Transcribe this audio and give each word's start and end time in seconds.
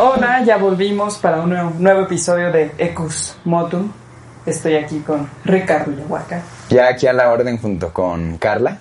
Hola, 0.00 0.44
ya 0.44 0.56
volvimos 0.58 1.18
para 1.18 1.40
un 1.40 1.50
nuevo, 1.50 2.02
episodio 2.02 2.52
de 2.52 2.72
Ecus 2.78 3.36
Motum. 3.44 3.90
Estoy 4.46 4.76
aquí 4.76 5.00
con 5.00 5.28
Ricardo 5.44 5.92
Yahuaca. 5.92 6.42
Ya 6.70 6.88
aquí 6.88 7.06
a 7.06 7.12
la 7.12 7.30
orden 7.30 7.58
junto 7.58 7.92
con 7.92 8.38
Carla. 8.38 8.78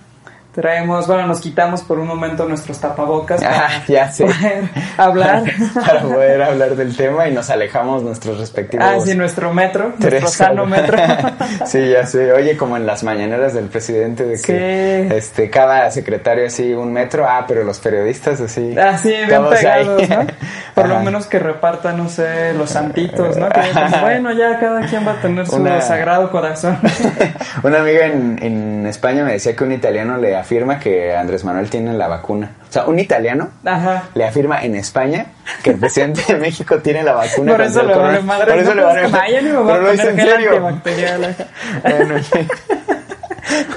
Traemos, 0.62 1.06
bueno, 1.06 1.28
nos 1.28 1.40
quitamos 1.40 1.84
por 1.84 2.00
un 2.00 2.08
momento 2.08 2.48
nuestros 2.48 2.80
tapabocas 2.80 3.44
para 3.44 3.68
Ah, 3.68 3.84
ya 3.88 4.12
sé. 4.12 4.26
poder 4.26 4.64
hablar. 4.98 5.44
Para 5.76 6.02
poder 6.02 6.42
hablar 6.42 6.76
del 6.76 6.98
tema 6.98 7.28
y 7.28 7.32
nos 7.32 7.52
alejamos 7.52 8.02
nuestros 8.02 8.40
respectivos. 8.40 8.84
Ah, 8.90 8.98
sí, 9.00 9.14
nuestro 9.14 9.54
metro, 9.54 9.94
tres 10.00 10.24
nuestro 10.24 10.46
sano 10.48 10.66
metro. 10.66 10.98
sí, 11.68 11.90
ya 11.92 12.08
sé. 12.08 12.32
Oye, 12.34 12.58
como 12.58 12.76
en 12.76 12.88
las 12.88 13.04
mañaneras 13.04 13.54
del 13.54 13.66
presidente 13.68 14.24
de 14.24 14.42
que 14.42 15.08
Sí. 15.08 15.16
este 15.16 15.50
cada 15.52 15.92
secretario 15.92 16.48
así 16.48 16.74
un 16.74 16.92
metro, 16.92 17.28
ah, 17.30 17.46
pero 17.48 17.64
los 17.64 17.78
periodistas 17.78 18.42
así. 18.42 18.76
Así, 18.80 19.10
bien 19.10 19.32
ahí. 19.32 19.50
pegados, 19.52 20.10
¿no? 20.10 20.26
Por 20.74 20.88
lo 20.90 21.00
menos 21.02 21.28
que 21.28 21.38
repartan, 21.38 21.98
no 21.98 22.10
sé, 22.10 22.54
los 22.56 22.72
santitos, 22.72 23.38
¿no? 23.38 23.48
Que 23.50 23.62
como, 23.74 24.02
bueno, 24.02 24.32
ya 24.32 24.58
cada 24.60 24.82
quien 24.88 25.06
va 25.08 25.12
a 25.12 25.22
tener 25.22 25.46
su 25.46 25.58
Una- 25.58 25.82
sagrado 25.82 26.32
corazón. 26.32 26.80
Una 27.62 27.80
amiga 27.82 28.08
en, 28.08 28.40
en 28.42 28.88
España 28.88 29.24
me 29.24 29.34
decía 29.34 29.56
que 29.56 29.64
un 29.64 29.72
italiano 29.72 30.18
le 30.18 30.36
afirma 30.48 30.80
que 30.80 31.14
Andrés 31.14 31.44
Manuel 31.44 31.70
tiene 31.70 31.94
la 31.94 32.08
vacuna. 32.08 32.52
O 32.70 32.72
sea, 32.72 32.86
un 32.86 32.98
italiano 33.00 33.50
Ajá. 33.66 34.04
le 34.16 34.26
afirma 34.26 34.64
en 34.64 34.76
España 34.76 35.26
que 35.62 35.72
el 35.72 35.78
presidente 35.78 36.22
de 36.28 36.40
México 36.40 36.78
tiene 36.80 37.04
la 37.04 37.14
vacuna. 37.14 37.52
Por 37.52 37.62
eso 37.62 37.84
le 37.84 37.94
vale 37.96 38.22
madre. 38.22 38.52
Por 38.54 38.62
eso 38.62 38.70
no, 38.74 38.76
le 38.76 39.08
vale 39.08 39.52
voy 39.52 39.68
Pero 39.68 39.82
lo 39.82 39.92
dice 39.92 40.10
en 40.10 40.16
serio. 40.18 40.82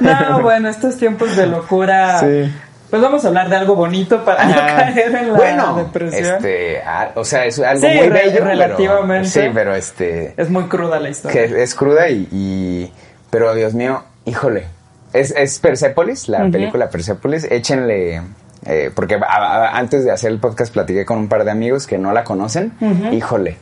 No, 0.01 0.43
bueno, 0.43 0.69
estos 0.69 0.97
tiempos 0.97 1.37
de 1.37 1.47
locura. 1.47 2.19
Sí. 2.21 2.53
Pues 2.89 3.01
vamos 3.03 3.25
a 3.25 3.29
hablar 3.29 3.49
de 3.49 3.57
algo 3.57 3.77
bonito 3.77 4.25
para 4.25 4.45
no 4.45 4.55
Ah, 4.59 4.67
caer 4.67 5.15
en 5.15 5.33
la 5.33 5.39
bueno, 5.39 5.77
depresión. 5.77 6.37
este, 6.37 6.83
ah, 6.83 7.11
o 7.15 7.25
sea, 7.25 7.45
es 7.45 7.59
algo 7.61 7.81
Sí, 7.89 7.95
muy 7.97 8.09
re- 8.09 8.11
bello, 8.11 8.33
pero- 8.33 8.45
relativamente. 8.47 9.29
sí, 9.29 9.41
pero 9.55 9.75
este, 9.77 10.35
Es 10.37 10.51
muy 10.51 10.65
cruda 10.65 10.99
la 10.99 11.09
historia. 11.11 11.47
que 11.47 11.63
es 11.63 11.75
cruda 11.77 12.09
y, 12.09 12.27
y- 12.33 12.93
pero 13.31 13.55
Dios 13.55 13.75
mío, 13.75 14.03
híjole, 14.25 14.67
es, 15.13 15.31
es 15.37 15.59
Persepolis, 15.59 16.29
la 16.29 16.49
película 16.51 16.89
Persepolis, 16.91 17.45
échenle, 17.51 18.23
eh, 18.67 18.91
porque 18.95 19.15
a- 19.17 19.19
a- 19.27 19.79
antes 19.79 20.05
de 20.05 20.11
hacer 20.11 20.31
el 20.31 20.39
podcast 20.39 20.73
platiqué 20.73 21.05
con 21.05 21.19
un 21.19 21.29
par 21.29 21.45
de 21.45 21.51
amigos 21.51 21.87
que 21.87 21.99
no 21.99 22.13
la 22.13 22.25
conocen, 22.25 22.73
híjole. 23.13 23.57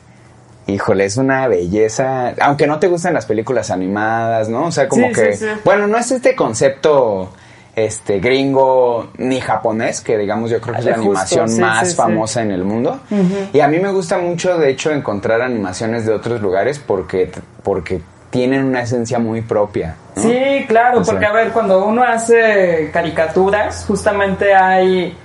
Híjole, 0.66 1.06
es 1.06 1.16
una 1.16 1.48
belleza. 1.48 2.34
Aunque 2.42 2.66
no 2.66 2.78
te 2.78 2.88
gustan 2.88 3.14
las 3.14 3.24
películas 3.24 3.70
animadas, 3.70 4.50
¿no? 4.50 4.66
O 4.66 4.70
sea, 4.70 4.86
como 4.86 5.06
Sí, 5.08 5.12
que. 5.14 5.32
sí, 5.32 5.46
sí. 5.46 5.50
Bueno, 5.64 5.86
no 5.86 5.96
es 5.96 6.10
este 6.10 6.36
concepto 6.36 7.30
este 7.74 8.18
gringo 8.20 9.08
ni 9.16 9.40
japonés, 9.40 10.00
que 10.02 10.18
digamos 10.18 10.50
yo 10.50 10.60
creo 10.60 10.74
que 10.74 10.80
es 10.80 10.84
la 10.86 10.94
Justo, 10.98 11.10
animación 11.40 11.60
más 11.60 11.94
famosa 11.94 12.42
en 12.42 12.50
el 12.50 12.64
mundo. 12.64 13.00
Y 13.55 13.60
a 13.60 13.68
mí 13.68 13.78
me 13.78 13.90
gusta 13.92 14.18
mucho, 14.18 14.58
de 14.58 14.68
hecho, 14.68 14.90
encontrar 14.90 15.40
animaciones 15.40 16.05
de 16.05 16.12
otros 16.12 16.42
lugares 16.42 16.78
porque, 16.80 17.30
porque 17.62 18.02
tienen 18.30 18.64
una 18.64 18.83
esencia 18.83 19.18
muy 19.18 19.40
propia. 19.42 19.96
¿no? 20.16 20.22
Sí, 20.22 20.64
claro, 20.68 21.00
O 21.00 21.05
sea- 21.05 21.12
porque 21.14 21.27
a 21.27 21.33
ver, 21.33 21.48
cuando 21.50 21.84
uno 21.86 22.02
hace 22.05 22.90
caricaturas, 22.92 23.84
justamente 23.86 24.55
hay 24.55 25.16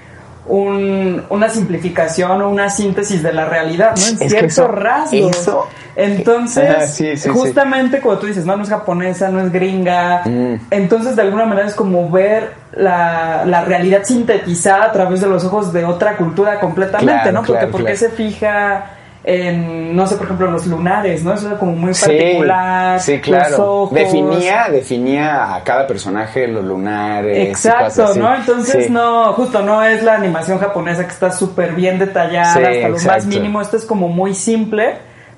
un- 0.45 1.23
una 1.29 1.47
simplificación 1.49 2.41
o 2.41 2.49
una 2.49 2.69
síntesis 2.69 3.23
de 3.23 3.31
la 3.33 3.45
realidad, 3.45 3.95
¿no? 3.95 4.07
En 4.17 4.21
Es 4.23 4.29
ciertos 4.31 4.51
eso- 4.51 4.67
rasgos. 4.67 5.31
eso- 5.37 5.67
Entonces, 5.95 6.69
Ajá, 6.69 6.87
sí, 6.87 7.11
sí, 7.11 7.17
sí. 7.17 7.29
justamente 7.29 8.01
cuando 8.01 8.21
tú 8.21 8.27
dices, 8.27 8.45
no, 8.47 8.57
no 8.57 8.63
es 8.63 8.69
japonesa, 8.69 9.29
no 9.29 9.39
es 9.41 9.51
gringa, 9.51 10.23
Mm. 10.25 10.55
entonces 10.71 11.15
de 11.15 11.21
alguna 11.21 11.45
manera 11.45 11.67
es 11.67 11.75
como 11.75 12.09
ver 12.09 12.51
la, 12.71 13.43
la 13.45 13.63
realidad 13.63 14.01
sintetizada 14.03 14.85
a 14.85 14.91
través 14.91 15.21
de 15.21 15.27
los 15.27 15.45
ojos 15.45 15.71
de 15.71 15.85
otra 15.85 16.17
cultura 16.17 16.59
completamente, 16.59 17.13
Claro, 17.21 17.31
¿no? 17.31 17.39
Porque 17.41 17.51
claro, 17.59 17.71
¿por 17.71 17.81
qué 17.85 17.93
claro. 17.93 17.99
se 17.99 18.09
fija 18.09 18.85
en, 19.25 19.95
no 19.95 20.05
sé, 20.05 20.15
por 20.15 20.25
ejemplo, 20.25 20.51
los 20.51 20.67
lunares, 20.67 21.23
¿no? 21.23 21.33
Eso 21.33 21.51
es 21.51 21.57
como 21.57 21.71
muy 21.71 21.93
particular. 21.93 22.99
sí, 22.99 23.19
claro. 23.21 23.83
ojos. 23.83 23.93
Definía, 23.93 24.67
definía 24.69 25.55
a 25.55 25.63
cada 25.63 25.87
personaje 25.87 26.45
los 26.47 26.63
lunares. 26.65 27.47
Exacto. 27.49 28.13
¿no? 28.15 28.35
Entonces 28.35 28.85
Sí. 28.87 28.91
no, 28.91 29.31
justo 29.33 29.61
no 29.61 29.81
es 29.83 30.03
la 30.03 30.15
animación 30.15 30.59
japonesa 30.59 31.05
que 31.05 31.13
está 31.13 31.31
súper 31.31 31.73
bien 31.73 31.99
detallada 31.99 32.53
Sí, 32.53 32.63
hasta 32.63 32.89
lo 32.89 32.97
más 32.99 33.25
mínimo. 33.25 33.61
Esto 33.61 33.77
es 33.77 33.85
como 33.85 34.09
muy 34.09 34.35
simple, 34.35 34.95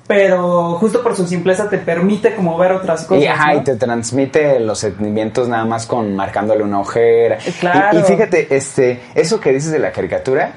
pero 0.08 0.74
justo 0.80 1.00
por 1.00 1.14
su 1.14 1.24
simpleza 1.24 1.68
te 1.68 1.78
permite 1.78 2.34
como 2.34 2.58
ver 2.58 2.72
otras 2.72 3.04
cosas. 3.04 3.22
Y, 3.22 3.26
ajá, 3.28 3.52
¿no? 3.52 3.60
y 3.60 3.64
te 3.64 3.76
transmite 3.76 4.58
los 4.58 4.80
sentimientos 4.80 5.48
nada 5.48 5.64
más 5.64 5.86
con 5.86 6.16
marcándole 6.16 6.64
una 6.64 6.80
ojera. 6.80 7.38
Eh, 7.44 7.52
claro. 7.60 7.98
Y, 7.98 8.00
y 8.00 8.04
fíjate, 8.04 8.48
este, 8.50 9.00
eso 9.14 9.38
que 9.38 9.52
dices 9.52 9.70
de 9.70 9.78
la 9.78 9.92
caricatura, 9.92 10.50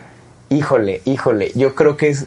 híjole, 0.49 1.01
híjole, 1.05 1.51
yo 1.53 1.75
creo 1.75 1.95
que 1.95 2.09
es 2.09 2.25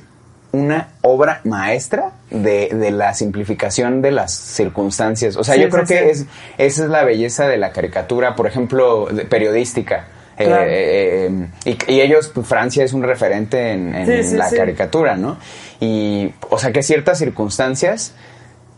una 0.53 0.89
obra 1.01 1.41
maestra 1.45 2.13
de, 2.31 2.69
de 2.69 2.91
la 2.91 3.15
simplificación 3.15 4.03
de 4.03 4.11
las 4.13 4.33
circunstancias. 4.33 5.37
O 5.37 5.45
sea, 5.45 5.55
Sí, 5.55 5.63
yo 5.63 5.69
creo 5.71 5.87
sí, 5.87 5.95
que 5.95 6.15
sí. 6.15 6.23
es, 6.23 6.27
esa 6.59 6.85
es 6.85 6.91
la 6.91 7.05
belleza 7.05 7.49
de 7.49 7.57
la 7.57 7.73
caricatura, 7.73 8.35
por 8.35 8.47
ejemplo, 8.47 9.07
de- 9.07 9.25
periodística. 9.25 10.07
Eh, 10.39 10.45
Claro. 10.47 10.63
eh, 10.67 11.27
eh, 11.65 11.77
y, 11.87 11.93
y 11.95 12.01
ellos, 12.01 12.31
pues, 12.35 12.47
Francia 12.47 12.85
es 12.85 12.93
un 12.95 13.03
referente 13.03 13.73
en, 13.73 14.39
la 14.39 14.51
caricatura, 14.51 15.17
¿no? 15.17 15.37
Y, 15.81 16.33
o 16.51 16.59
sea, 16.59 16.73
que 16.73 16.83
ciertas 16.83 17.19
circunstancias 17.19 18.15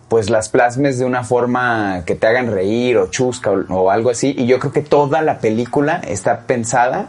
pues 0.08 0.30
las 0.30 0.48
plasmes 0.48 0.98
de 0.98 1.04
una 1.06 1.24
forma 1.24 2.02
que 2.06 2.14
te 2.14 2.26
hagan 2.26 2.52
reír 2.52 2.98
o 2.98 3.10
chusca 3.10 3.50
o, 3.50 3.64
o 3.68 3.90
algo 3.90 4.10
así. 4.10 4.34
Y 4.36 4.46
yo 4.46 4.58
creo 4.60 4.70
que 4.72 4.82
toda 4.82 5.22
la 5.22 5.38
película 5.38 6.00
está 6.06 6.40
pensada 6.46 7.08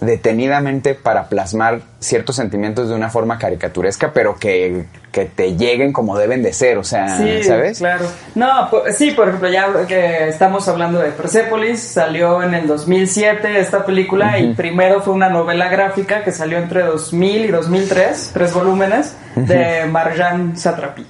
detenidamente 0.00 0.94
para 0.94 1.28
plasmar 1.28 1.80
ciertos 2.00 2.36
sentimientos 2.36 2.88
de 2.88 2.94
una 2.94 3.08
forma 3.08 3.38
caricaturesca, 3.38 4.12
pero 4.12 4.36
que, 4.36 4.84
que 5.10 5.24
te 5.24 5.56
lleguen 5.56 5.92
como 5.92 6.18
deben 6.18 6.42
de 6.42 6.52
ser, 6.52 6.78
o 6.78 6.84
sea, 6.84 7.16
Sí, 7.18 7.42
¿sabes? 7.42 7.78
claro. 7.78 8.06
No, 8.34 8.68
sí, 8.94 9.12
por 9.12 9.28
ejemplo, 9.28 9.48
ya 9.48 9.86
que 9.86 10.28
estamos 10.28 10.68
hablando 10.68 10.98
de 10.98 11.10
Persepolis, 11.12 11.80
salió 11.80 12.42
en 12.42 12.54
el 12.54 12.66
2007 12.66 13.58
esta 13.58 13.84
película 13.86 14.38
y 14.38 14.54
primero 14.54 15.00
fue 15.02 15.14
una 15.14 15.28
novela 15.30 15.68
gráfica 15.68 16.22
que 16.22 16.32
salió 16.32 16.58
entre 16.58 16.82
2000 16.82 17.44
y 17.46 17.48
2003, 17.48 18.30
tres 18.34 18.52
volúmenes, 18.52 19.16
de 19.34 19.86
Marjan 19.86 20.56
Satrapi, 20.56 21.06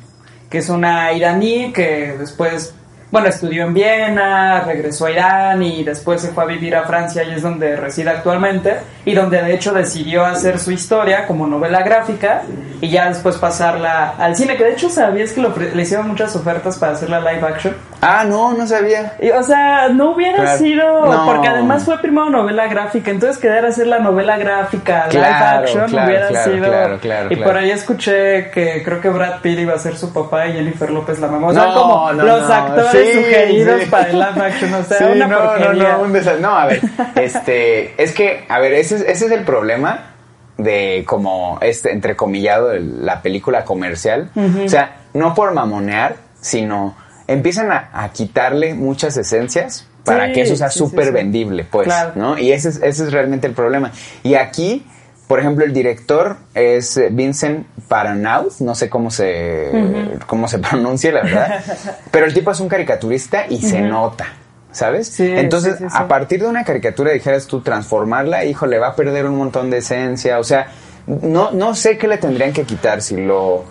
que 0.49 0.59
es 0.59 0.69
una 0.69 1.13
iraní 1.13 1.73
que 1.73 2.15
después, 2.19 2.75
bueno, 3.17 3.31
estudió 3.31 3.65
en 3.65 3.73
Viena, 3.73 4.61
regresó 4.61 5.07
a 5.07 5.11
Irán 5.11 5.63
y 5.63 5.83
después 5.83 6.21
se 6.21 6.33
fue 6.33 6.45
a 6.45 6.47
vivir 6.47 6.77
a 6.77 6.85
Francia 6.85 7.25
y 7.25 7.31
es 7.31 7.41
donde 7.41 7.75
reside 7.75 8.11
actualmente 8.11 8.77
y 9.07 9.15
donde 9.15 9.41
de 9.41 9.55
hecho 9.55 9.73
decidió 9.73 10.23
hacer 10.23 10.59
su 10.59 10.71
historia 10.71 11.27
como 11.27 11.47
novela 11.47 11.83
gráfica 11.83 12.43
y 12.79 12.91
ya 12.91 13.09
después 13.09 13.39
pasarla 13.39 14.17
al 14.19 14.37
cine, 14.37 14.59
que 14.59 14.65
de 14.65 14.73
hecho 14.73 14.91
sabías 14.91 15.33
que 15.33 15.41
le 15.41 15.83
hicieron 15.83 16.09
muchas 16.09 16.37
ofertas 16.37 16.77
para 16.77 16.93
hacer 16.93 17.09
la 17.09 17.21
live 17.21 17.47
action. 17.47 17.75
Ah, 18.03 18.25
no, 18.29 18.53
no 18.53 18.67
sabía. 18.67 19.15
Y, 19.21 19.31
o 19.31 19.43
sea, 19.43 19.89
no 19.89 20.11
hubiera 20.13 20.43
Claro. 20.43 20.59
sido, 20.59 21.07
No. 21.07 21.25
porque 21.27 21.49
además 21.49 21.85
fue 21.85 21.99
primero 21.99 22.29
novela 22.31 22.67
gráfica, 22.69 23.11
entonces 23.11 23.39
quedar 23.39 23.65
a 23.65 23.69
hacer 23.69 23.87
la 23.87 23.99
novela 24.01 24.37
gráfica, 24.37 25.07
live 25.09 25.19
Claro, 25.19 25.59
action, 25.65 25.87
claro, 25.91 26.07
hubiera 26.09 26.29
claro, 26.29 26.53
sido... 26.53 27.33
y 27.33 27.37
por 27.37 27.57
ahí 27.57 27.71
escuché 27.71 28.51
que 28.51 28.83
creo 28.85 29.01
que 29.01 29.09
Brad 29.09 29.41
Pitt 29.41 29.59
iba 29.61 29.75
a 29.75 29.79
ser 29.79 29.97
su 29.97 30.13
papá 30.13 30.47
y 30.47 30.53
Jennifer 30.53 30.91
López 30.91 31.19
la 31.21 31.29
mamá. 31.29 31.49
O 31.49 31.53
sea, 31.55 31.65
No, 31.67 31.75
como 31.75 32.13
no, 32.13 32.23
los 32.23 32.51
actores 32.51 32.91
Sí, 32.93 33.15
sugeridos 33.25 33.81
sí. 33.83 33.87
para 33.91 34.09
el 34.11 34.19
live 34.19 34.41
action, 34.47 34.75
o 34.75 34.83
sea, 34.85 34.99
Sí, 34.99 35.05
una 35.05 35.27
no, 35.27 35.41
no, 35.41 35.49
porquería. 35.51 35.93
no, 35.93 36.01
un 36.01 36.43
no, 36.43 36.57
a 36.57 36.67
ver, 36.67 36.81
este, 37.17 37.95
es 38.03 38.13
que, 38.13 38.45
a 38.49 38.59
ver, 38.59 38.75
ese, 38.75 38.97
es- 38.97 39.03
ese 39.03 39.27
es 39.27 39.33
el 39.33 39.45
problema 39.45 40.13
de 40.59 41.05
como, 41.07 41.59
este, 41.61 41.93
entrecomillado, 41.93 42.73
la 42.79 43.21
película 43.23 43.65
comercial. 43.65 44.31
O 44.65 44.69
sea, 44.69 44.97
no 45.15 45.35
por 45.35 45.53
mamonear, 45.53 46.17
sino 46.41 46.95
empiezan 47.29 47.71
a, 47.73 47.91
a 47.93 48.09
quitarle 48.13 48.75
muchas 48.75 49.17
esencias 49.17 49.87
para 50.05 50.27
Sí, 50.29 50.33
que 50.35 50.43
eso 50.43 50.57
sea 50.57 50.71
sí, 50.71 50.79
súper 50.79 51.07
sí. 51.07 51.11
vendible, 51.11 51.65
pues, 51.65 51.87
Claro. 51.87 52.13
¿no? 52.15 52.39
Y 52.39 52.53
ese 52.53 52.69
es, 52.69 52.77
ese 52.77 53.05
es 53.05 53.13
realmente 53.13 53.47
el 53.47 53.55
problema. 53.55 53.91
Y 54.23 54.35
aquí, 54.35 54.87
por 55.27 55.41
ejemplo, 55.41 55.65
el 55.65 55.73
director 55.73 56.37
es 56.55 56.97
eh, 56.97 57.09
Vincent 57.11 57.67
Paranaud, 57.89 58.53
no 58.61 58.75
sé 58.77 58.89
cómo 58.89 59.11
se, 59.11 60.17
cómo 60.27 60.47
se 60.47 60.59
pronuncia, 60.61 61.11
la 61.13 61.23
verdad, 61.23 61.65
pero 62.13 62.27
el 62.27 62.33
tipo 62.35 62.53
es 62.53 62.61
un 62.61 62.69
caricaturista 62.69 63.47
y 63.49 63.61
se 63.61 63.81
nota. 63.81 64.27
¿sabes? 64.73 65.09
Sí, 65.09 65.27
Entonces, 65.27 65.79
sí, 65.79 65.85
sí, 65.85 65.91
sí. 65.91 65.97
a 65.99 66.07
partir 66.07 66.43
de 66.43 66.49
una 66.49 66.63
caricatura, 66.63 67.11
dijeras 67.11 67.47
tú, 67.47 67.63
transformarla, 67.63 68.45
híjole, 68.45 68.79
va 68.79 68.89
a 68.89 68.95
perder 68.95 69.25
un 69.25 69.37
montón 69.39 69.71
de 69.71 69.79
esencia. 69.79 70.39
O 70.39 70.45
sea, 70.45 70.67
no, 71.07 71.51
no 71.51 71.75
sé 71.75 71.97
qué 71.97 72.07
le 72.07 72.19
tendrían 72.19 72.53
que 72.53 72.65
quitar 72.65 73.01
si 73.01 73.17
lo... 73.17 73.65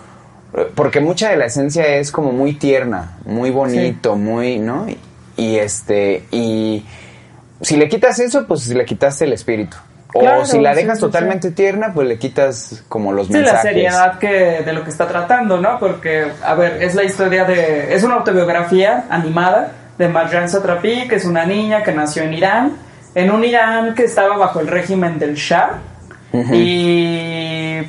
Porque 0.74 1.00
mucha 1.00 1.30
de 1.30 1.36
la 1.36 1.46
esencia 1.46 1.86
es 1.86 2.10
como 2.10 2.32
muy 2.32 2.54
tierna, 2.54 3.18
muy 3.24 3.50
bonito, 3.50 4.16
muy, 4.16 4.58
¿no? 4.58 4.88
Y, 4.88 4.98
y 5.36 5.56
este, 5.58 6.24
y 6.30 6.84
si 7.60 7.76
le 7.76 7.88
quitas 7.88 8.18
eso, 8.18 8.46
pues 8.46 8.68
le 8.68 8.84
quitaste 8.84 9.24
el 9.26 9.32
espíritu. 9.34 9.76
O 10.14 10.20
Claro, 10.20 10.46
si 10.46 10.58
la 10.60 10.74
dejas 10.74 10.98
sí, 10.98 11.04
sí. 11.04 11.06
totalmente 11.06 11.50
tierna, 11.50 11.92
pues 11.92 12.08
le 12.08 12.18
quitas 12.18 12.84
como 12.88 13.12
los 13.12 13.26
Sí, 13.26 13.34
la 13.34 13.40
mensajes. 13.40 13.62
seriedad 13.62 14.18
que, 14.18 14.62
de 14.64 14.72
lo 14.72 14.82
que 14.82 14.88
está 14.90 15.06
tratando, 15.06 15.60
¿no? 15.60 15.78
Porque, 15.78 16.26
a 16.42 16.54
ver, 16.54 16.82
es 16.82 16.94
la 16.94 17.04
historia 17.04 17.44
de... 17.44 17.94
Es 17.94 18.02
una 18.02 18.14
autobiografía 18.14 19.04
animada 19.10 19.72
de 19.98 20.08
Marjan 20.08 20.48
Satrapi, 20.48 21.06
que 21.08 21.16
es 21.16 21.26
una 21.26 21.44
niña 21.44 21.82
que 21.82 21.92
nació 21.92 22.22
en 22.22 22.32
Irán, 22.32 22.76
en 23.14 23.30
un 23.30 23.44
Irán 23.44 23.94
que 23.94 24.04
estaba 24.04 24.38
bajo 24.38 24.60
el 24.60 24.68
régimen 24.68 25.18
del 25.18 25.34
Shah. 25.34 25.80
Y 26.52 27.82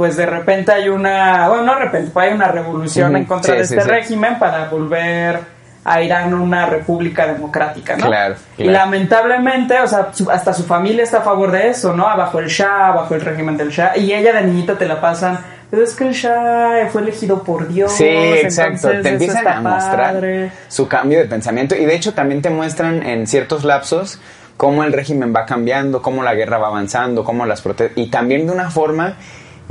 pues 0.00 0.16
de 0.16 0.24
repente 0.24 0.72
hay 0.72 0.88
una... 0.88 1.46
Bueno, 1.48 1.62
no 1.64 1.74
de 1.74 1.80
repente, 1.80 2.10
hay 2.18 2.32
una 2.32 2.48
revolución 2.48 3.16
en 3.16 3.26
contra 3.26 3.52
sí, 3.52 3.58
de 3.58 3.66
sí, 3.66 3.74
este 3.74 3.84
sí. 3.84 3.90
régimen 3.90 4.38
para 4.38 4.66
volver 4.70 5.40
a 5.84 6.00
Irán 6.00 6.32
una 6.32 6.64
república 6.64 7.26
democrática, 7.26 7.96
¿no? 7.98 8.06
Claro, 8.06 8.34
Y 8.56 8.64
lamentablemente, 8.64 9.78
o 9.78 9.86
sea, 9.86 10.08
su- 10.14 10.30
hasta 10.30 10.54
su 10.54 10.64
familia 10.64 11.02
está 11.04 11.18
a 11.18 11.20
favor 11.20 11.50
de 11.50 11.68
eso, 11.68 11.92
¿no? 11.92 12.04
Bajo 12.04 12.38
el 12.38 12.46
Shah, 12.48 12.92
bajo 12.92 13.14
el 13.14 13.20
régimen 13.20 13.58
del 13.58 13.68
Shah. 13.68 13.94
Y 13.98 14.10
ella 14.14 14.32
de 14.32 14.40
niñita 14.44 14.78
te 14.78 14.86
la 14.88 15.02
pasan, 15.02 15.38
pero 15.70 15.82
es 15.84 15.92
que 15.94 16.04
el 16.08 16.14
Shah 16.14 16.88
fue 16.90 17.02
elegido 17.02 17.42
por 17.42 17.68
Dios. 17.68 17.92
Sí, 17.92 18.06
exacto. 18.06 18.88
Te 19.02 19.06
empiezan 19.10 19.46
a 19.46 19.60
mostrar 19.60 20.14
padre. 20.14 20.50
su 20.68 20.88
cambio 20.88 21.18
de 21.18 21.26
pensamiento 21.26 21.74
y 21.76 21.84
de 21.84 21.94
hecho 21.94 22.14
también 22.14 22.40
te 22.40 22.48
muestran 22.48 23.02
en 23.02 23.26
ciertos 23.26 23.64
lapsos 23.64 24.18
cómo 24.56 24.82
el 24.82 24.94
régimen 24.94 25.34
va 25.36 25.44
cambiando, 25.44 26.00
cómo 26.00 26.22
la 26.22 26.34
guerra 26.34 26.56
va 26.56 26.68
avanzando, 26.68 27.22
cómo 27.22 27.44
las 27.44 27.60
protestas 27.60 27.98
y 27.98 28.08
también 28.08 28.46
de 28.46 28.52
una 28.54 28.70
forma 28.70 29.16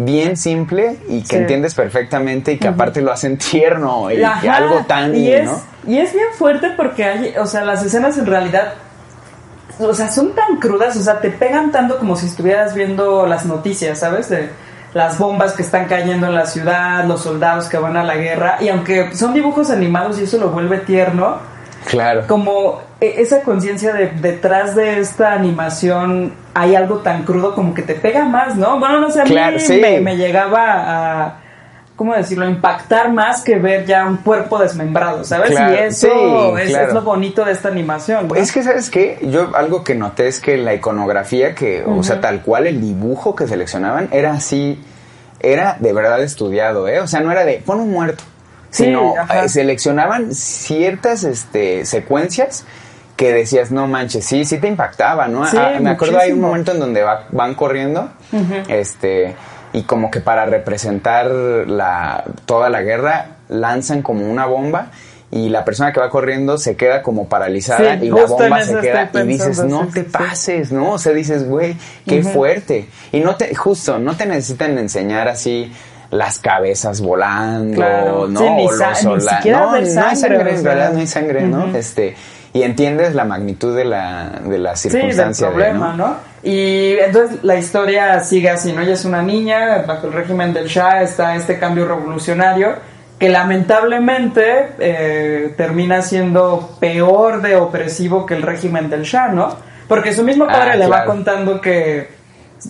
bien 0.05 0.37
simple 0.37 0.97
y 1.09 1.21
que 1.21 1.27
Sí. 1.27 1.35
entiendes 1.35 1.73
perfectamente 1.75 2.53
y 2.53 2.57
que 2.57 2.67
aparte 2.69 3.01
lo 3.01 3.11
hacen 3.11 3.37
tierno 3.37 4.09
y 4.11 4.17
que 4.41 4.49
algo 4.49 4.85
tan, 4.87 5.13
y 5.15 5.29
es, 5.31 5.45
¿no? 5.45 5.61
y 5.87 5.97
es 5.97 6.13
bien 6.13 6.27
fuerte 6.37 6.69
porque 6.77 7.03
hay, 7.03 7.33
o 7.37 7.45
sea, 7.45 7.65
las 7.65 7.83
escenas 7.83 8.17
en 8.17 8.25
realidad, 8.25 8.73
o 9.79 9.93
sea, 9.93 10.09
son 10.09 10.33
tan 10.35 10.57
crudas, 10.57 10.95
o 10.95 11.01
sea, 11.01 11.19
te 11.19 11.29
pegan 11.31 11.71
tanto 11.71 11.97
como 11.97 12.15
si 12.15 12.27
estuvieras 12.27 12.73
viendo 12.73 13.25
las 13.27 13.45
noticias, 13.45 13.99
¿sabes? 13.99 14.29
De 14.29 14.49
las 14.93 15.17
bombas 15.19 15.53
que 15.53 15.61
están 15.63 15.85
cayendo 15.85 16.27
en 16.27 16.35
la 16.35 16.45
ciudad, 16.45 17.03
los 17.05 17.21
soldados 17.21 17.67
que 17.67 17.77
van 17.77 17.95
a 17.97 18.03
la 18.03 18.15
guerra, 18.15 18.57
y 18.61 18.69
aunque 18.69 19.13
son 19.15 19.33
dibujos 19.33 19.69
animados 19.69 20.19
y 20.19 20.23
eso 20.23 20.37
lo 20.37 20.49
vuelve 20.49 20.77
tierno, 20.79 21.37
Claro. 21.85 22.23
como 22.27 22.81
e- 22.99 23.15
esa 23.21 23.41
conciencia 23.41 23.93
de 23.93 24.07
detrás 24.07 24.75
de 24.75 24.99
esta 24.99 25.33
animación 25.33 26.33
hay 26.59 26.75
algo 26.75 26.97
tan 26.97 27.23
crudo 27.23 27.55
como 27.55 27.73
que 27.73 27.81
te 27.81 27.95
pega 27.95 28.25
más, 28.25 28.55
¿no? 28.55 28.79
Bueno, 28.79 28.99
no 28.99 29.09
sé, 29.09 29.21
a 29.21 29.23
mí 29.23 29.29
Claro, 29.29 29.59
sí. 29.59 29.79
me, 29.79 30.01
me 30.01 30.17
llegaba 30.17 31.25
a, 31.25 31.39
¿cómo 31.95 32.13
decirlo?, 32.13 32.49
impactar 32.49 33.13
más 33.13 33.43
que 33.43 33.55
ver 33.55 33.85
ya 33.85 34.05
un 34.05 34.17
cuerpo 34.17 34.59
desmembrado, 34.59 35.23
¿sabes? 35.23 35.51
Claro, 35.51 35.73
y 35.73 35.77
eso 35.77 36.07
sí, 36.07 36.61
es, 36.61 36.69
claro. 36.69 36.87
es 36.87 36.93
lo 36.93 37.01
bonito 37.01 37.45
de 37.45 37.53
esta 37.53 37.69
animación. 37.69 38.27
¿no? 38.27 38.35
Es 38.35 38.51
que, 38.51 38.61
¿sabes 38.61 38.89
qué? 38.89 39.19
Yo 39.21 39.55
algo 39.55 39.83
que 39.83 39.95
noté 39.95 40.27
es 40.27 40.39
que 40.39 40.57
la 40.57 40.73
iconografía, 40.73 41.55
que, 41.55 41.83
o 41.85 42.03
sea, 42.03 42.19
tal 42.19 42.41
cual 42.41 42.67
el 42.67 42.81
dibujo 42.81 43.35
que 43.35 43.47
seleccionaban 43.47 44.09
era 44.11 44.33
así, 44.33 44.81
era 45.39 45.77
de 45.79 45.93
verdad 45.93 46.21
estudiado, 46.21 46.89
¿eh? 46.89 46.99
O 46.99 47.07
sea, 47.07 47.21
no 47.21 47.31
era 47.31 47.45
de, 47.45 47.61
pon 47.65 47.79
un 47.79 47.91
muerto, 47.91 48.23
sino 48.69 49.13
eh, 49.33 49.47
seleccionaban 49.47 50.33
ciertas 50.35 51.23
este, 51.23 51.85
secuencias 51.85 52.65
que 53.19 53.33
decías, 53.33 53.69
no 53.69 53.85
manches, 53.85 54.23
sí, 54.23 54.45
sí 54.45 54.59
te 54.59 54.67
impactaba, 54.69 55.27
¿no? 55.27 55.45
Sí, 55.45 55.57
Ah, 55.59 55.73
me 55.81 55.89
acuerdo 55.89 56.19
hay 56.19 56.31
un 56.31 56.39
momento 56.39 56.71
en 56.71 56.79
donde 56.79 57.03
va- 57.03 57.25
van 57.33 57.53
corriendo, 57.53 58.09
este, 58.69 59.35
y 59.73 59.83
como 59.83 60.09
que 60.09 60.21
para 60.21 60.45
representar 60.45 61.27
la, 61.29 62.23
toda 62.45 62.69
la 62.69 62.81
guerra, 62.81 63.25
lanzan 63.49 64.01
como 64.03 64.25
una 64.31 64.45
bomba 64.45 64.87
y 65.31 65.49
la 65.49 65.65
persona 65.65 65.91
que 65.91 65.99
va 65.99 66.09
corriendo 66.09 66.57
se 66.57 66.77
queda 66.77 67.01
como 67.03 67.27
paralizada 67.27 67.99
Sí, 67.99 68.05
y 68.05 68.09
la 68.09 68.25
bomba 68.25 68.63
se 68.63 68.79
queda 68.79 69.09
y 69.13 69.27
dices, 69.27 69.63
no 69.65 69.83
sí, 69.87 69.91
te 69.95 70.03
pases, 70.05 70.71
¿no? 70.71 70.93
O 70.93 70.97
sea, 70.97 71.11
dices, 71.11 71.45
güey, 71.47 71.75
qué 72.07 72.23
fuerte. 72.23 72.87
Y 73.11 73.19
no 73.19 73.35
te, 73.35 73.53
justo, 73.53 73.99
no 73.99 74.15
te 74.15 74.25
necesitan 74.25 74.77
enseñar 74.77 75.27
así 75.27 75.71
las 76.09 76.39
cabezas 76.39 77.01
volando, 77.01 77.75
Claro. 77.75 78.27
¿no? 78.27 78.39
Sí, 78.39 78.49
ni 78.49 78.65
o 78.65 78.71
los 78.71 79.05
ni 79.05 79.21
siquiera 79.29 79.59
No, 79.59 79.65
no 79.71 79.75
hay 79.77 79.85
sangre, 80.15 80.61
no 80.63 80.99
hay 80.99 81.07
sangre, 81.07 81.41
¿no? 81.43 81.75
Este, 81.75 82.15
y 82.53 82.63
entiendes 82.63 83.13
la 83.15 83.25
magnitud 83.25 83.75
de 83.75 83.85
la, 83.85 84.39
de 84.43 84.57
la 84.57 84.75
Sí, 84.75 84.89
del 84.89 85.01
circunstancia. 85.01 85.47
de, 85.47 85.53
problema, 85.53 85.93
¿no? 85.93 86.15
Y 86.41 86.93
entonces 86.99 87.43
la 87.43 87.55
historia 87.57 88.19
sigue 88.21 88.49
así, 88.49 88.73
¿no? 88.73 88.81
Ella 88.81 88.93
es 88.93 89.05
una 89.05 89.21
niña, 89.21 89.83
bajo 89.85 90.07
el 90.07 90.13
régimen 90.13 90.53
del 90.53 90.67
Shah 90.67 91.01
está 91.03 91.35
este 91.35 91.59
cambio 91.59 91.87
revolucionario 91.87 92.75
que 93.19 93.27
lamentablemente 93.29 94.69
eh, 94.79 95.53
termina 95.57 96.01
siendo 96.01 96.77
peor 96.79 97.41
de 97.41 97.57
opresivo 97.57 98.25
que 98.25 98.33
el 98.35 98.41
régimen 98.43 98.89
del 98.89 99.03
Shah, 99.03 99.27
¿no? 99.27 99.55
Porque 99.89 100.13
su 100.13 100.23
mismo 100.23 100.47
padre 100.47 100.71
Ah, 100.73 100.75
le 100.77 100.87
va 100.87 101.03
contando 101.03 101.59
que 101.59 102.07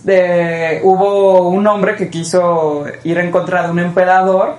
eh, 0.06 0.80
hubo 0.82 1.48
un 1.48 1.66
hombre 1.66 1.94
que 1.94 2.10
quiso 2.10 2.84
ir 3.04 3.18
en 3.18 3.30
contra 3.30 3.62
de 3.62 3.70
un 3.70 3.78
emperador 3.78 4.56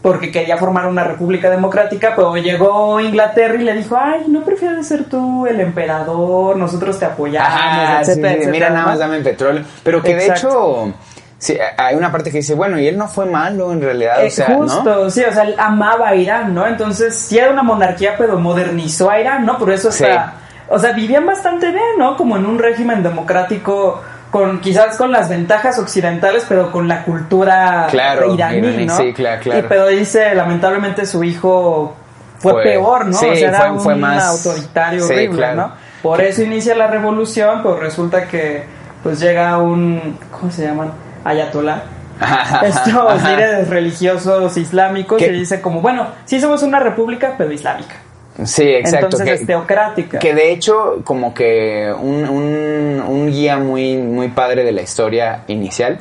porque 0.00 0.30
quería 0.30 0.56
formar 0.56 0.86
una 0.86 1.04
república 1.04 1.50
democrática, 1.50 2.12
pero 2.14 2.36
llegó 2.36 3.00
Inglaterra 3.00 3.54
y 3.54 3.64
le 3.64 3.74
dijo, 3.74 3.96
ay, 4.00 4.24
¿no 4.28 4.42
prefieres 4.42 4.86
ser 4.86 5.04
tú 5.04 5.46
el 5.46 5.60
emperador? 5.60 6.56
Nosotros 6.56 6.98
te 6.98 7.04
apoyamos, 7.04 7.48
Ajá, 7.48 8.04
sí, 8.04 8.10
etcétera, 8.12 8.28
sí, 8.28 8.34
etcétera, 8.34 8.50
mira, 8.52 8.70
nada 8.70 8.86
más 8.86 8.98
dame 8.98 9.20
petróleo. 9.20 9.64
Pero 9.82 10.02
que 10.02 10.14
de 10.14 10.26
hecho, 10.28 10.92
sí, 11.38 11.58
hay 11.76 11.96
una 11.96 12.10
parte 12.12 12.30
que 12.30 12.38
dice, 12.38 12.54
bueno, 12.54 12.78
y 12.78 12.86
él 12.86 12.96
no 12.96 13.08
fue 13.08 13.26
malo 13.26 13.72
en 13.72 13.80
realidad, 13.82 14.22
Eh, 14.24 14.28
o 14.28 14.30
sea, 14.30 14.46
justo, 14.54 14.84
¿no? 15.04 15.10
sí, 15.10 15.22
o 15.28 15.32
sea, 15.32 15.42
él 15.42 15.54
amaba 15.58 16.08
a 16.08 16.14
Irán, 16.14 16.54
¿no? 16.54 16.66
Entonces, 16.66 17.16
sí 17.16 17.38
era 17.38 17.50
una 17.50 17.62
monarquía, 17.62 18.14
pero 18.16 18.38
modernizó 18.38 19.10
a 19.10 19.20
Irán, 19.20 19.44
¿no? 19.44 19.58
Por 19.58 19.70
eso 19.72 19.90
Sí. 19.90 20.04
está, 20.04 20.34
o 20.68 20.78
sea, 20.78 20.92
vivían 20.92 21.26
bastante 21.26 21.70
bien, 21.70 21.98
¿no? 21.98 22.16
Como 22.16 22.36
en 22.36 22.46
un 22.46 22.58
régimen 22.58 23.02
democrático 23.02 24.00
con 24.32 24.60
quizás 24.60 24.96
con 24.96 25.12
las 25.12 25.28
ventajas 25.28 25.78
occidentales, 25.78 26.44
pero 26.48 26.72
con 26.72 26.88
la 26.88 27.04
cultura 27.04 27.86
Claro, 27.90 28.34
iraní, 28.34 28.58
iraní, 28.66 28.86
¿no? 28.86 28.96
sí, 28.96 29.12
claro, 29.12 29.42
claro. 29.42 29.60
Y, 29.60 29.68
pero 29.68 29.86
dice, 29.88 30.34
lamentablemente 30.34 31.04
su 31.06 31.22
hijo 31.22 31.94
fue, 32.38 32.52
Fue- 32.54 32.62
peor, 32.64 33.06
¿no? 33.06 33.12
sí, 33.12 33.26
o 33.28 33.36
sea, 33.36 33.48
era 33.50 33.58
fue- 33.58 33.70
un 33.70 33.80
fue 33.80 33.94
más- 33.94 34.24
autoritario 34.46 35.06
sí, 35.06 35.12
horrible, 35.12 35.36
claro. 35.36 35.56
¿no? 35.56 35.72
Por 36.02 36.20
eso 36.22 36.42
inicia 36.42 36.74
la 36.74 36.86
revolución, 36.88 37.60
pero 37.62 37.76
resulta 37.78 38.26
que 38.26 38.64
pues 39.02 39.20
llega 39.20 39.58
un 39.58 40.18
¿cómo 40.30 40.50
se 40.50 40.64
llaman? 40.66 40.92
Ayatolá 41.24 41.82
estos 42.64 43.22
líderes 43.22 43.68
religiosos 43.68 44.56
islámicos 44.56 45.18
¿Qué? 45.18 45.26
y 45.26 45.32
dice 45.40 45.60
como, 45.60 45.80
bueno, 45.82 46.06
sí 46.24 46.40
somos 46.40 46.62
una 46.62 46.78
república, 46.80 47.34
pero 47.36 47.52
islámica. 47.52 47.96
Sí, 48.44 48.62
exacto. 48.62 49.06
Entonces 49.06 49.28
que, 49.28 49.34
es 49.34 49.46
teocrática. 49.46 50.18
que 50.18 50.34
de 50.34 50.52
hecho, 50.52 51.02
como 51.04 51.34
que 51.34 51.92
un, 51.98 52.28
un, 52.28 53.02
un 53.06 53.30
guía 53.30 53.58
muy, 53.58 53.98
muy 53.98 54.28
padre 54.28 54.64
de 54.64 54.72
la 54.72 54.82
historia 54.82 55.44
inicial 55.48 55.98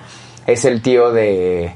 es 0.48 0.66
el 0.66 0.82
tío 0.82 1.12
de. 1.12 1.74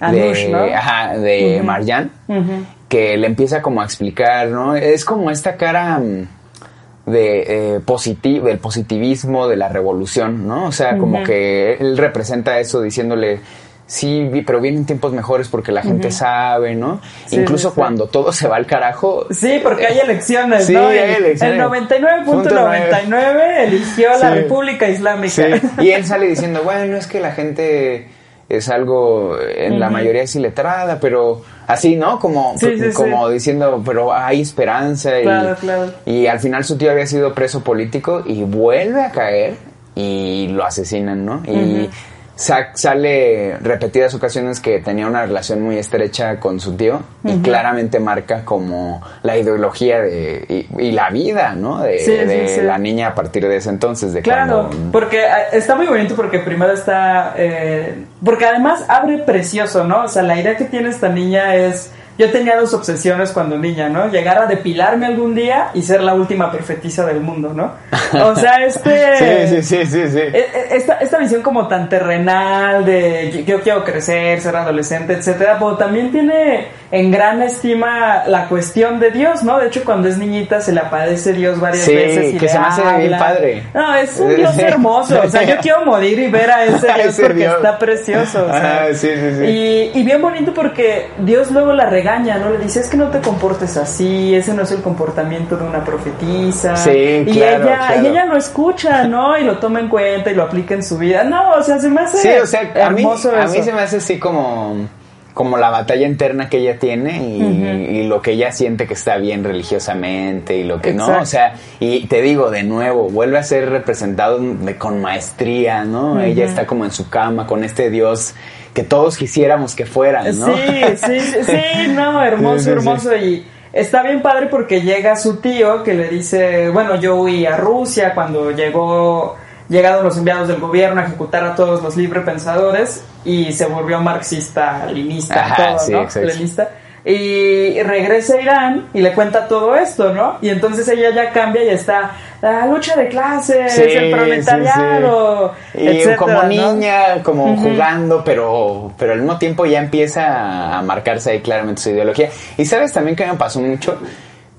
Anush, 0.00 0.44
de, 0.44 0.48
¿no? 0.50 0.62
Ajá, 0.62 1.18
de 1.18 1.56
Ujú. 1.56 1.66
Marjan, 1.66 2.10
Ujú. 2.28 2.64
que 2.88 3.16
le 3.16 3.26
empieza 3.26 3.60
como 3.60 3.80
a 3.82 3.84
explicar, 3.84 4.48
¿no? 4.48 4.76
Es 4.76 5.04
como 5.04 5.30
esta 5.30 5.56
cara 5.56 5.98
mm, 5.98 7.10
de 7.10 7.74
eh, 7.76 7.80
positivo, 7.80 8.46
del 8.46 8.58
positivismo 8.58 9.48
de 9.48 9.56
la 9.56 9.68
revolución, 9.68 10.46
¿no? 10.46 10.66
O 10.66 10.72
sea, 10.72 10.96
como 10.98 11.22
que 11.24 11.74
él 11.74 11.98
representa 11.98 12.60
eso 12.60 12.80
diciéndole, 12.80 13.40
sí, 13.88 14.30
pero 14.46 14.60
vienen 14.60 14.86
tiempos 14.86 15.12
mejores 15.12 15.48
porque 15.48 15.72
la 15.72 15.82
gente 15.82 16.10
sabe, 16.12 16.76
¿no? 16.76 17.00
Sí, 17.26 17.36
Incluso 17.36 17.70
sí, 17.70 17.74
sí. 17.74 17.80
cuando 17.80 18.06
todo 18.06 18.32
se 18.32 18.46
va 18.46 18.56
al 18.56 18.66
carajo. 18.66 19.26
Sí, 19.30 19.60
porque 19.62 19.86
hay 19.86 19.98
elecciones, 19.98 20.66
Sí, 20.66 20.74
¿no? 20.74 20.88
hay 20.88 20.98
El- 20.98 21.24
elecciones. 21.24 21.54
El 21.54 21.60
99.99 21.62 23.64
eligió 23.66 24.12
a 24.14 24.18
la. 24.18 24.30
República 24.34 24.88
Islámica. 24.88 25.42
Y 25.80 25.90
él 25.90 26.04
sale 26.06 26.26
diciendo, 26.26 26.62
bueno, 26.64 26.96
es 26.96 27.06
que 27.06 27.20
la 27.20 27.32
gente 27.32 28.08
es 28.48 28.68
algo, 28.68 29.36
en 29.40 29.78
la 29.78 29.90
mayoría 29.90 30.22
es 30.22 30.34
iletrada, 30.36 30.98
pero 31.00 31.42
así, 31.66 31.96
¿no? 31.96 32.18
Como, 32.18 32.54
Sí, 32.58 32.78
sí, 32.78 32.92
como 32.94 33.28
diciendo, 33.28 33.82
pero 33.84 34.12
hay 34.14 34.40
esperanza. 34.40 35.18
y- 35.18 35.22
Claro, 35.24 35.56
claro. 35.60 35.92
Y 36.06 36.26
al 36.26 36.40
final 36.40 36.64
su 36.64 36.78
tío 36.78 36.90
había 36.90 37.06
sido 37.06 37.34
preso 37.34 37.62
político 37.62 38.22
y 38.24 38.42
vuelve 38.44 39.02
a 39.02 39.10
caer 39.10 39.54
y 39.94 40.48
lo 40.48 40.64
asesinan, 40.64 41.26
¿no? 41.26 41.42
Y 41.46 41.90
sa- 42.38 42.70
sale 42.74 43.56
repetidas 43.60 44.14
ocasiones 44.14 44.60
que 44.60 44.78
tenía 44.78 45.08
una 45.08 45.26
relación 45.26 45.60
muy 45.60 45.76
estrecha 45.76 46.38
con 46.38 46.60
su 46.60 46.76
tío 46.76 47.00
y 47.24 47.38
claramente 47.42 47.98
marca 47.98 48.44
como 48.44 49.02
la 49.24 49.36
ideología 49.36 50.00
de, 50.00 50.44
y, 50.78 50.82
y 50.86 50.92
la 50.92 51.10
vida, 51.10 51.54
¿no? 51.54 51.80
De, 51.82 51.98
Sí, 51.98 52.12
sí, 52.12 52.24
de 52.24 52.48
sí. 52.48 52.60
la 52.62 52.78
niña 52.78 53.08
a 53.08 53.14
partir 53.16 53.46
de 53.48 53.56
ese 53.56 53.70
entonces, 53.70 54.12
de 54.12 54.22
Claro, 54.22 54.68
cuando... 54.68 54.92
porque 54.92 55.26
ah, 55.26 55.48
está 55.52 55.74
muy 55.74 55.86
bonito 55.86 56.14
porque 56.14 56.38
primero 56.38 56.72
está... 56.72 57.34
eh, 57.36 58.04
porque 58.24 58.46
además 58.46 58.84
abre 58.88 59.18
precioso, 59.18 59.82
¿no? 59.84 60.04
O 60.04 60.08
sea, 60.08 60.22
la 60.22 60.40
idea 60.40 60.56
que 60.56 60.64
tiene 60.64 60.90
esta 60.90 61.08
niña 61.08 61.56
es 61.56 61.92
yo 62.18 62.32
tenía 62.32 62.56
dos 62.56 62.74
obsesiones 62.74 63.30
cuando 63.30 63.56
niña, 63.56 63.88
¿no? 63.88 64.08
Llegar 64.08 64.38
a 64.38 64.46
depilarme 64.46 65.06
algún 65.06 65.36
día 65.36 65.70
y 65.72 65.82
ser 65.82 66.02
la 66.02 66.14
última 66.14 66.50
profetisa 66.50 67.06
del 67.06 67.20
mundo, 67.20 67.54
¿no? 67.54 67.74
O 68.20 68.34
sea, 68.34 68.56
este... 68.66 69.46
sí, 69.46 69.62
sí, 69.62 69.86
sí, 69.86 70.08
sí, 70.08 70.18
e, 70.18 70.36
e, 70.36 70.76
Esta, 70.76 70.94
esta 70.94 71.18
visión 71.18 71.42
como 71.42 71.68
tan 71.68 71.88
terrenal 71.88 72.84
de 72.84 73.44
yo 73.46 73.60
quiero 73.60 73.84
crecer, 73.84 74.40
ser 74.40 74.56
adolescente, 74.56 75.12
etcétera, 75.12 75.58
pero 75.60 75.76
también 75.76 76.10
tiene 76.10 76.66
en 76.90 77.10
gran 77.12 77.40
estima 77.42 78.24
la 78.26 78.48
cuestión 78.48 78.98
de 78.98 79.12
Dios, 79.12 79.44
¿no? 79.44 79.60
De 79.60 79.68
hecho, 79.68 79.84
cuando 79.84 80.08
es 80.08 80.18
niñita 80.18 80.60
se 80.60 80.72
le 80.72 80.80
aparece 80.80 81.32
Dios 81.34 81.60
varias 81.60 81.86
veces 81.86 82.34
y 82.34 82.38
que 82.38 82.48
se 82.48 82.58
me 82.58 82.66
hace 82.66 82.82
bien 82.98 83.16
padre. 83.16 83.62
No, 83.72 83.94
es 83.94 84.18
un 84.18 84.34
Dios 84.34 84.58
hermoso, 84.58 85.20
o 85.22 85.28
sea, 85.28 85.44
yo 85.44 85.56
quiero 85.62 85.84
morir 85.84 86.18
y 86.18 86.28
ver 86.28 86.50
a 86.50 86.64
ese 86.64 86.92
Dios 86.94 87.20
porque 87.20 87.44
está 87.44 87.78
precioso, 87.78 88.44
o 88.44 88.50
sea, 88.50 88.88
sí, 88.92 89.08
sí, 89.08 89.34
sí. 89.38 89.44
Y, 89.44 89.90
y 89.94 90.02
bien 90.02 90.20
bonito 90.20 90.52
porque 90.52 91.06
Dios 91.18 91.52
luego 91.52 91.72
la 91.72 91.86
regala 91.86 92.07
¿no? 92.16 92.50
Le 92.50 92.58
dice, 92.58 92.80
es 92.80 92.88
que 92.88 92.96
no 92.96 93.08
te 93.10 93.20
comportes 93.20 93.76
así, 93.76 94.34
ese 94.34 94.54
no 94.54 94.62
es 94.62 94.72
el 94.72 94.80
comportamiento 94.80 95.56
de 95.56 95.64
una 95.64 95.84
profetisa. 95.84 96.76
Sí, 96.76 97.24
y 97.26 97.32
claro, 97.32 97.64
ella, 97.64 98.02
y 98.02 98.06
ella 98.06 98.24
lo 98.24 98.36
escucha, 98.36 99.04
¿no? 99.04 99.36
Y 99.36 99.44
lo 99.44 99.58
toma 99.58 99.80
en 99.80 99.88
cuenta 99.88 100.30
y 100.30 100.34
lo 100.34 100.44
aplica 100.44 100.74
en 100.74 100.82
su 100.82 100.96
vida. 100.96 101.24
No, 101.24 101.56
o 101.56 101.62
sea, 101.62 101.78
se 101.78 101.90
me 101.90 102.00
hace 102.00 102.18
sí, 102.18 102.30
o 102.42 102.46
sea, 102.46 102.62
hermoso 102.74 103.30
a 103.34 103.46
mí, 103.46 103.62
se 103.62 103.72
me 103.72 103.80
hace 103.80 103.98
así 103.98 104.18
como 104.18 104.88
como 105.34 105.56
la 105.56 105.70
batalla 105.70 106.04
interna 106.04 106.48
que 106.48 106.58
ella 106.58 106.80
tiene 106.80 107.22
y, 107.22 108.08
lo 108.08 108.20
que 108.20 108.32
ella 108.32 108.50
siente 108.50 108.88
que 108.88 108.94
está 108.94 109.18
bien 109.18 109.44
religiosamente 109.44 110.56
y 110.56 110.64
lo 110.64 110.80
que 110.80 110.92
no, 110.92 111.20
o 111.20 111.26
sea, 111.26 111.54
y 111.78 112.08
te 112.08 112.22
digo 112.22 112.50
de 112.50 112.64
nuevo, 112.64 113.08
vuelve 113.08 113.38
a 113.38 113.44
ser 113.44 113.70
representado 113.70 114.40
con 114.78 115.00
maestría, 115.00 115.84
¿no? 115.84 116.20
Ella 116.20 116.44
está 116.44 116.66
como 116.66 116.84
en 116.84 116.90
su 116.90 117.08
cama 117.08 117.46
con 117.46 117.62
este 117.62 117.88
Dios 117.88 118.34
que 118.78 118.84
todos 118.84 119.16
quisiéramos 119.16 119.74
que 119.74 119.86
fueran, 119.86 120.38
¿no? 120.38 120.46
Sí, 120.46 120.84
sí, 121.04 121.20
sí, 121.42 121.88
no, 121.88 122.22
hermoso, 122.24 122.70
hermoso. 122.70 123.16
Y 123.16 123.44
está 123.72 124.04
bien 124.04 124.22
padre 124.22 124.46
porque 124.46 124.82
llega 124.82 125.16
su 125.16 125.38
tío 125.38 125.82
que 125.82 125.94
le 125.94 126.08
dice, 126.08 126.68
bueno, 126.68 126.94
yo 126.94 127.16
huí 127.16 127.44
a 127.44 127.56
Rusia 127.56 128.14
cuando 128.14 128.52
llegó, 128.52 129.34
llegaron 129.68 130.04
los 130.04 130.16
enviados 130.16 130.46
del 130.46 130.60
gobierno 130.60 131.00
a 131.00 131.06
ejecutar 131.06 131.42
a 131.42 131.56
todos 131.56 131.82
los 131.82 131.96
librepensadores 131.96 133.02
y 133.24 133.52
se 133.52 133.66
volvió 133.66 134.00
marxista, 134.00 134.86
leninista, 134.86 135.56
todo, 135.56 136.04
¿no? 136.04 136.20
Leninista 136.24 136.70
y 137.08 137.82
regresa 137.82 138.34
a 138.34 138.40
Irán 138.42 138.88
y 138.92 139.00
le 139.00 139.14
cuenta 139.14 139.48
todo 139.48 139.74
esto, 139.74 140.12
¿no? 140.12 140.36
Y 140.42 140.50
entonces 140.50 140.86
ella 140.88 141.08
ya 141.14 141.30
cambia 141.30 141.64
y 141.64 141.70
está 141.70 142.10
la 142.42 142.66
lucha 142.66 142.96
de 142.96 143.08
clases, 143.08 143.78
el 143.78 144.10
proletariado, 144.10 145.54
y 145.72 146.14
como 146.16 146.42
niña, 146.42 147.22
como 147.22 147.56
jugando, 147.56 148.22
pero 148.22 148.92
pero 148.98 149.14
al 149.14 149.20
mismo 149.20 149.38
tiempo 149.38 149.64
ya 149.64 149.78
empieza 149.80 150.76
a 150.76 150.82
marcarse 150.82 151.30
ahí 151.30 151.40
claramente 151.40 151.80
su 151.80 151.90
ideología. 151.90 152.28
Y 152.58 152.66
sabes 152.66 152.92
también 152.92 153.16
que 153.16 153.24
me 153.24 153.34
pasó 153.34 153.60
mucho 153.60 153.98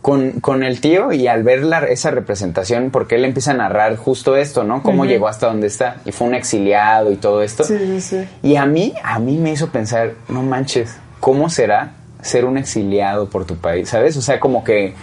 con, 0.02 0.40
con 0.40 0.64
el 0.64 0.82
tío 0.82 1.12
y 1.12 1.28
al 1.28 1.44
ver 1.44 1.64
la, 1.64 1.86
esa 1.86 2.10
representación, 2.10 2.90
porque 2.90 3.14
él 3.14 3.26
empieza 3.26 3.52
a 3.52 3.54
narrar 3.54 3.96
justo 3.96 4.36
esto, 4.36 4.64
¿no? 4.64 4.82
Cómo 4.82 5.06
llegó 5.06 5.28
hasta 5.28 5.46
donde 5.46 5.68
está 5.68 5.98
y 6.04 6.12
fue 6.12 6.28
un 6.28 6.34
exiliado 6.34 7.12
y 7.12 7.16
todo 7.18 7.44
esto. 7.44 7.64
Sí, 7.64 8.02
sí. 8.02 8.28
Y 8.42 8.56
a 8.56 8.66
mí, 8.66 8.96
a 9.04 9.20
mí 9.20 9.38
me 9.38 9.52
hizo 9.52 9.68
pensar, 9.70 10.14
no 10.30 10.42
manches, 10.42 10.98
¿cómo 11.20 11.52
será 11.52 11.99
ser 12.22 12.46
un 12.46 12.58
exiliado 12.58 13.30
por 13.30 13.46
tu 13.46 13.56
país, 13.56 13.90
¿sabes? 13.90 14.18
O 14.18 14.22
sea, 14.22 14.40
como 14.40 14.64
que 14.64 14.94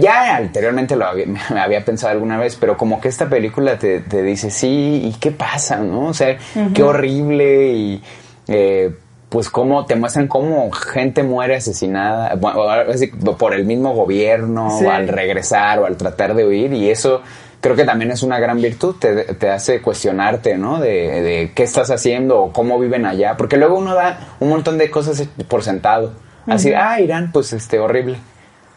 ya 0.00 0.36
anteriormente 0.36 0.96
lo 0.96 1.06
había, 1.06 1.26
me 1.50 1.60
había 1.60 1.84
pensado 1.84 2.12
alguna 2.12 2.38
vez, 2.38 2.56
pero 2.56 2.76
como 2.76 3.00
que 3.00 3.08
esta 3.08 3.28
película 3.28 3.78
te, 3.78 4.00
dice, 4.22 4.50
sí, 4.50 5.02
¿y 5.04 5.18
qué 5.18 5.30
pasa, 5.30 5.78
no? 5.78 6.06
O 6.08 6.14
sea, 6.14 6.36
qué 6.74 6.82
horrible 6.82 7.72
y... 7.72 8.02
Eh, 8.48 8.94
pues 9.28 9.50
cómo 9.50 9.86
te 9.86 9.96
muestran 9.96 10.28
cómo 10.28 10.70
gente 10.70 11.24
muere 11.24 11.56
asesinada 11.56 12.38
por 12.38 13.54
el 13.54 13.64
mismo 13.64 13.92
gobierno 13.92 14.78
al 14.88 15.08
regresar 15.08 15.80
o 15.80 15.84
al 15.86 15.96
tratar 15.96 16.34
de 16.34 16.46
huir 16.46 16.72
y 16.72 16.88
eso 16.88 17.22
creo 17.60 17.74
que 17.74 17.84
también 17.84 18.12
es 18.12 18.22
una 18.22 18.38
gran 18.38 18.60
virtud, 18.60 18.94
te, 19.00 19.34
te 19.34 19.50
hace 19.50 19.82
cuestionarte, 19.82 20.56
¿no? 20.56 20.78
De, 20.78 21.20
de, 21.22 21.52
qué 21.52 21.64
estás 21.64 21.90
haciendo 21.90 22.40
o 22.40 22.52
cómo 22.52 22.78
viven 22.78 23.04
allá, 23.04 23.36
porque 23.36 23.56
luego 23.56 23.76
uno 23.76 23.94
da 23.94 24.36
un 24.38 24.50
montón 24.50 24.78
de 24.78 24.88
cosas 24.88 25.24
por 25.48 25.64
sentado. 25.64 26.12
Así, 26.46 26.72
ah, 26.72 27.00
Irán, 27.00 27.30
pues 27.32 27.52
este, 27.52 27.78
horrible. 27.78 28.18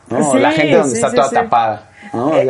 ¿no? 0.10 0.36
la 0.36 0.52
gente 0.52 0.78
donde 0.78 0.96
está 0.96 1.12
toda 1.12 1.30
tapada. 1.30 1.90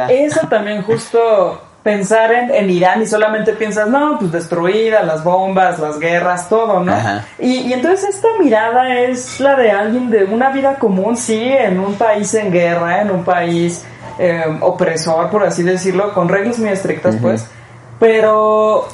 E, 0.09 0.25
eso 0.25 0.47
también 0.47 0.81
justo 0.83 1.61
pensar 1.83 2.31
en, 2.31 2.69
Irán 2.69 3.01
y 3.01 3.05
solamente 3.05 3.53
piensas, 3.53 3.89
no, 3.89 4.17
pues 4.19 4.31
destruida, 4.31 5.01
las 5.03 5.23
bombas, 5.23 5.79
las 5.79 5.99
guerras, 5.99 6.49
todo, 6.49 6.83
¿no? 6.83 6.93
Y, 7.39 7.71
entonces 7.73 8.15
esta 8.15 8.27
mirada 8.39 8.99
es 8.99 9.39
la 9.39 9.55
de 9.55 9.71
alguien 9.71 10.09
de 10.09 10.25
una 10.25 10.49
vida 10.51 10.75
común, 10.75 11.15
sí, 11.17 11.41
en 11.41 11.79
un 11.79 11.95
país 11.95 12.33
en 12.33 12.51
guerra, 12.51 13.01
en 13.01 13.11
un 13.11 13.23
país 13.23 13.83
eh, 14.17 14.43
opresor, 14.61 15.29
por 15.29 15.43
así 15.43 15.63
decirlo, 15.63 16.13
con 16.13 16.27
reglas 16.27 16.59
muy 16.59 16.69
estrictas, 16.69 17.15
pues, 17.21 17.47
pero, 17.97 18.87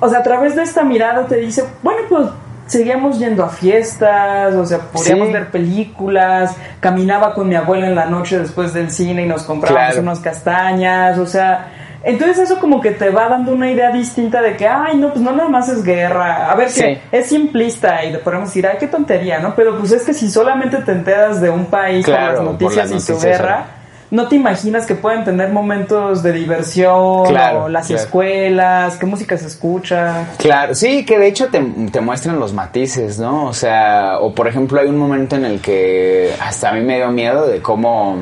o 0.00 0.08
sea, 0.08 0.18
a 0.18 0.22
través 0.22 0.56
de 0.56 0.62
esta 0.64 0.82
mirada 0.82 1.26
te 1.26 1.36
dice, 1.36 1.64
bueno, 1.82 2.02
pues 2.08 2.28
seguíamos 2.72 3.18
yendo 3.18 3.44
a 3.44 3.50
fiestas, 3.50 4.54
o 4.54 4.64
sea, 4.64 4.78
podíamos 4.78 5.30
ver 5.30 5.50
películas, 5.50 6.56
caminaba 6.80 7.34
con 7.34 7.46
mi 7.46 7.54
abuela 7.54 7.86
en 7.86 7.94
la 7.94 8.06
noche 8.06 8.38
después 8.38 8.72
del 8.72 8.90
cine 8.90 9.24
y 9.24 9.26
nos 9.26 9.42
comprábamos 9.42 9.98
unas 9.98 10.20
castañas, 10.20 11.18
o 11.18 11.26
sea, 11.26 11.70
entonces 12.02 12.38
eso 12.38 12.58
como 12.58 12.80
que 12.80 12.92
te 12.92 13.10
va 13.10 13.28
dando 13.28 13.52
una 13.52 13.70
idea 13.70 13.92
distinta 13.92 14.40
de 14.40 14.56
que, 14.56 14.66
ay, 14.66 14.96
no, 14.96 15.10
pues 15.10 15.20
no 15.20 15.32
nada 15.32 15.50
más 15.50 15.68
es 15.68 15.84
guerra, 15.84 16.50
a 16.50 16.54
ver, 16.54 16.72
que 16.72 16.98
es 17.12 17.26
simplista 17.28 18.02
y 18.06 18.16
podemos 18.16 18.48
decir, 18.48 18.66
ay, 18.66 18.78
qué 18.80 18.86
tontería, 18.86 19.38
¿no? 19.38 19.54
Pero 19.54 19.78
pues 19.78 19.92
es 19.92 20.04
que 20.04 20.14
si 20.14 20.30
solamente 20.30 20.78
te 20.78 20.92
enteras 20.92 21.42
de 21.42 21.50
un 21.50 21.66
país 21.66 22.06
con 22.06 22.14
las 22.14 22.40
noticias, 22.40 22.90
y 22.90 23.00
su 23.00 23.20
guerra 23.20 23.66
no 24.12 24.28
te 24.28 24.36
imaginas 24.36 24.84
que 24.84 24.94
pueden 24.94 25.24
tener 25.24 25.48
momentos 25.48 26.22
de 26.22 26.32
diversión, 26.32 26.94
o 26.94 27.68
las 27.70 27.90
escuelas, 27.90 28.98
qué 28.98 29.06
música 29.06 29.38
se 29.38 29.46
escucha. 29.46 30.28
Claro, 30.36 30.74
sí, 30.74 31.06
que 31.06 31.18
de 31.18 31.28
hecho 31.28 31.48
te, 31.48 31.62
te, 31.90 32.02
muestran 32.02 32.38
los 32.38 32.52
matices, 32.52 33.18
¿no? 33.18 33.46
O 33.46 33.54
sea, 33.54 34.18
o 34.20 34.34
por 34.34 34.48
ejemplo 34.48 34.78
hay 34.78 34.88
un 34.88 34.98
momento 34.98 35.36
en 35.36 35.46
el 35.46 35.62
que 35.62 36.30
hasta 36.38 36.68
a 36.68 36.72
mí 36.74 36.82
me 36.82 36.96
dio 36.96 37.10
miedo 37.10 37.46
de 37.46 37.62
cómo 37.62 38.18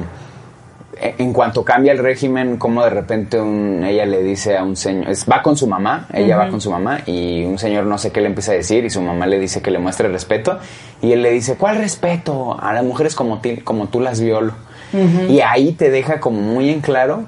e, 0.97 1.16
en 1.18 1.32
cuanto 1.32 1.64
cambia 1.64 1.90
el 1.90 1.99
régimen, 1.99 2.56
como 2.56 2.85
de 2.85 2.90
repente 2.90 3.40
un, 3.40 3.82
ella 3.82 4.06
le 4.06 4.23
dice 4.23 4.56
a 4.56 4.62
un 4.62 4.76
señor, 4.76 5.09
va 5.28 5.42
con 5.42 5.56
su 5.56 5.66
mamá, 5.66 6.06
ella 6.12 6.37
va 6.37 6.50
con 6.50 6.61
su 6.61 6.70
mamá 6.70 7.00
y 7.04 7.42
un 7.44 7.59
señor 7.59 7.87
no 7.87 7.99
sé 7.99 8.12
qué 8.12 8.20
le 8.20 8.28
empieza 8.28 8.52
a 8.52 8.54
decir 8.54 8.85
y 8.85 8.90
su 8.90 9.02
mamá 9.02 9.26
le 9.26 9.40
dice 9.40 9.61
que 9.61 9.73
le 9.73 9.80
muestre 9.80 10.06
respeto 10.06 10.61
y 11.02 11.11
él 11.11 11.23
le 11.23 11.32
dice, 11.32 11.56
¿cuál 11.56 11.78
respeto? 11.78 12.56
A 12.61 12.73
las 12.73 12.85
mujeres 12.85 13.16
como, 13.16 13.42
como 13.64 13.88
tú 13.88 13.99
las 13.99 14.20
violo. 14.20 14.70
Y 15.28 15.40
ahí 15.40 15.73
te 15.73 15.90
deja 15.90 16.20
como 16.20 16.40
muy 16.40 16.70
en 16.70 16.80
claro 16.80 17.25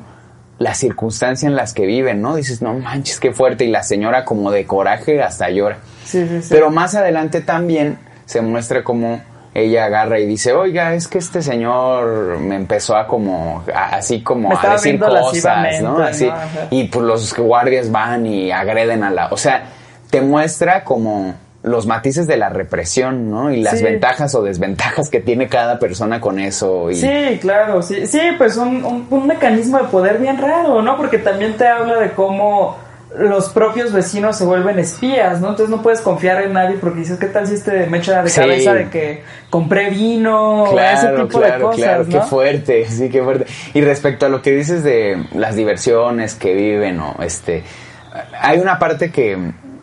la 0.59 0.75
circunstancia 0.75 1.49
en 1.49 1.57
las 1.57 1.75
que 1.75 1.87
viven, 1.87 2.23
¿no? 2.23 2.37
Dices, 2.37 2.63
no 2.63 2.75
manches, 2.75 3.19
qué 3.19 3.33
fuerte. 3.33 3.65
Y 3.65 3.71
la 3.71 3.83
señora 3.83 4.25
como 4.25 4.51
de 4.51 4.65
coraje 4.67 5.23
hasta 5.23 5.51
llora. 5.51 5.79
Sí, 6.05 6.27
sí, 6.29 6.43
sí. 6.43 6.49
Pero 6.51 6.71
más 6.71 6.95
adelante 6.95 7.41
también 7.41 7.99
se 8.27 8.41
muestra 8.43 8.85
como 8.85 9.21
ella 9.55 9.85
agarra 9.85 10.19
y 10.19 10.27
dice, 10.27 10.53
oiga, 10.53 10.95
es 10.95 11.09
que 11.09 11.19
este 11.19 11.43
señor 11.43 12.39
me 12.41 12.57
empezó 12.57 12.97
a 12.97 13.07
como, 13.07 13.63
así 13.75 14.23
como 14.23 14.57
a 14.57 14.73
decir 14.73 14.99
cosas, 14.99 15.83
¿no? 15.83 15.99
Así, 15.99 16.31
y 16.71 16.85
pues 16.85 17.05
los 17.05 17.37
guardias 17.37 17.91
van 17.91 18.27
y 18.27 18.51
agreden 18.51 19.05
a 19.05 19.11
la, 19.11 19.27
o 19.29 19.37
sea, 19.37 19.65
te 20.09 20.23
muestra 20.23 20.85
como 20.85 21.35
los 21.63 21.87
matices 21.87 22.27
de 22.27 22.37
la 22.37 22.49
represión, 22.49 23.31
¿no? 23.31 23.53
Y 23.53 23.63
las 23.63 23.83
ventajas 23.83 24.35
o 24.35 24.43
desventajas 24.43 25.09
que 25.09 25.21
tiene 25.21 25.49
cada 25.49 25.79
persona 25.79 26.21
con 26.21 26.41
eso. 26.41 26.91
Y... 26.91 26.97
Sí, 26.97 27.39
claro, 27.41 27.83
sí, 27.83 28.07
sí, 28.07 28.21
pues 28.37 28.57
un, 28.57 29.07
un, 29.09 29.27
mecanismo 29.27 29.79
de 29.79 29.85
poder 29.85 30.19
bien 30.19 30.39
raro, 30.39 30.83
¿no? 30.83 30.97
Porque 30.97 31.19
también 31.19 31.57
te 31.57 31.69
habla 31.69 32.01
de 32.01 32.11
cómo 32.13 32.77
los 33.17 33.51
propios 33.51 33.93
vecinos 33.93 34.39
se 34.39 34.45
vuelven 34.45 34.79
espías, 34.81 35.41
¿no? 35.41 35.51
Entonces 35.51 35.69
no 35.69 35.83
puedes 35.83 36.01
confiar 36.01 36.43
en 36.43 36.55
nadie 36.55 36.79
porque 36.81 37.01
dices, 37.01 37.19
¿qué 37.19 37.27
tal 37.27 37.47
si 37.47 37.55
este 37.55 37.87
me 37.87 37.99
echa 37.99 38.23
de 38.23 38.31
cabeza 38.31 38.75
de 38.75 38.89
que 38.89 39.23
compré 39.51 39.91
vino 39.91 40.65
o 40.65 40.81
ese 40.81 41.09
tipo 41.09 41.39
de 41.39 41.59
cosas, 41.61 41.77
claro, 41.77 42.07
qué 42.09 42.21
fuerte, 42.23 42.87
sí, 42.89 43.09
qué 43.09 43.23
fuerte. 43.23 43.47
Y 43.75 43.83
respecto 43.83 44.27
a 44.27 44.29
lo 44.29 44.43
que 44.43 44.51
dices 44.51 44.83
de 44.83 45.27
las 45.35 45.55
diversiones 45.55 46.35
que 46.35 46.55
viven 46.55 46.99
o 46.99 47.23
este... 47.23 47.63
Hay 48.39 48.59
una 48.59 48.79
parte 48.79 49.11
que 49.11 49.39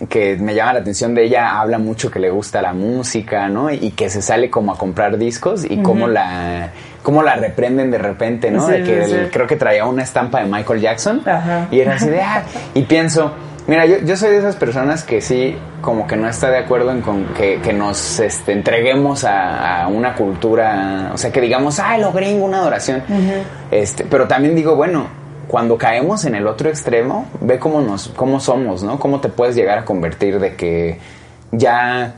que 0.08 0.38
me 0.38 0.56
llama 0.56 0.74
la 0.74 0.80
atención 0.80 1.14
de 1.14 1.26
ella, 1.26 1.60
habla 1.60 1.78
mucho 1.78 2.10
que 2.10 2.20
le 2.20 2.30
gusta 2.30 2.62
la 2.62 2.74
música, 2.74 3.50
¿no? 3.50 3.70
Y 3.70 3.92
que 3.92 4.10
se 4.10 4.22
sale 4.22 4.50
como 4.50 4.72
a 4.72 4.78
comprar 4.78 5.18
discos 5.18 5.66
y 5.70 5.82
cómo 5.82 6.08
la 6.08 6.72
cómo 7.04 7.24
la 7.24 7.36
reprenden 7.36 7.92
de 7.92 7.98
repente, 7.98 8.52
¿no? 8.52 8.68
de 8.68 8.84
que 8.84 9.30
creo 9.32 9.48
que 9.48 9.56
traía 9.56 9.86
una 9.86 10.04
estampa 10.04 10.42
de 10.42 10.46
Michael 10.46 10.82
Jackson 10.82 11.22
y 11.72 11.80
era 11.80 11.96
así 11.96 12.10
de, 12.10 12.22
ah, 12.22 12.44
y 12.74 12.84
pienso, 12.84 13.32
mira, 13.68 13.86
yo, 13.86 13.98
yo 14.00 14.16
soy 14.16 14.32
de 14.32 14.38
esas 14.40 14.56
personas 14.56 15.04
que 15.04 15.22
sí, 15.22 15.56
como 15.82 16.06
que 16.08 16.16
no 16.16 16.28
está 16.28 16.50
de 16.50 16.58
acuerdo 16.58 16.92
en 16.92 17.02
con 17.02 17.26
que, 17.34 17.62
que 17.62 17.74
nos 17.74 18.20
este, 18.20 18.52
entreguemos 18.52 19.24
a, 19.24 19.88
una 19.88 20.14
cultura, 20.14 21.12
o 21.14 21.18
sea, 21.18 21.32
que 21.32 21.42
digamos, 21.42 21.80
ay, 21.80 22.02
lo 22.02 22.12
gringo, 22.12 22.46
una 22.46 22.60
adoración, 22.60 23.02
este, 23.72 24.04
pero 24.06 24.28
también 24.28 24.56
digo, 24.56 24.76
bueno, 24.76 25.08
cuando 25.50 25.80
caemos 25.80 26.26
en 26.26 26.36
el 26.36 26.46
otro 26.46 26.70
extremo, 26.70 27.26
ve 27.42 27.58
cómo 27.58 27.82
nos, 27.82 28.10
cómo 28.10 28.40
somos, 28.40 28.84
¿no? 28.84 29.00
Cómo 29.00 29.20
te 29.20 29.30
puedes 29.30 29.56
llegar 29.56 29.80
a 29.80 29.84
convertir 29.84 30.40
de 30.40 30.56
que 30.56 31.00
ya 31.52 32.14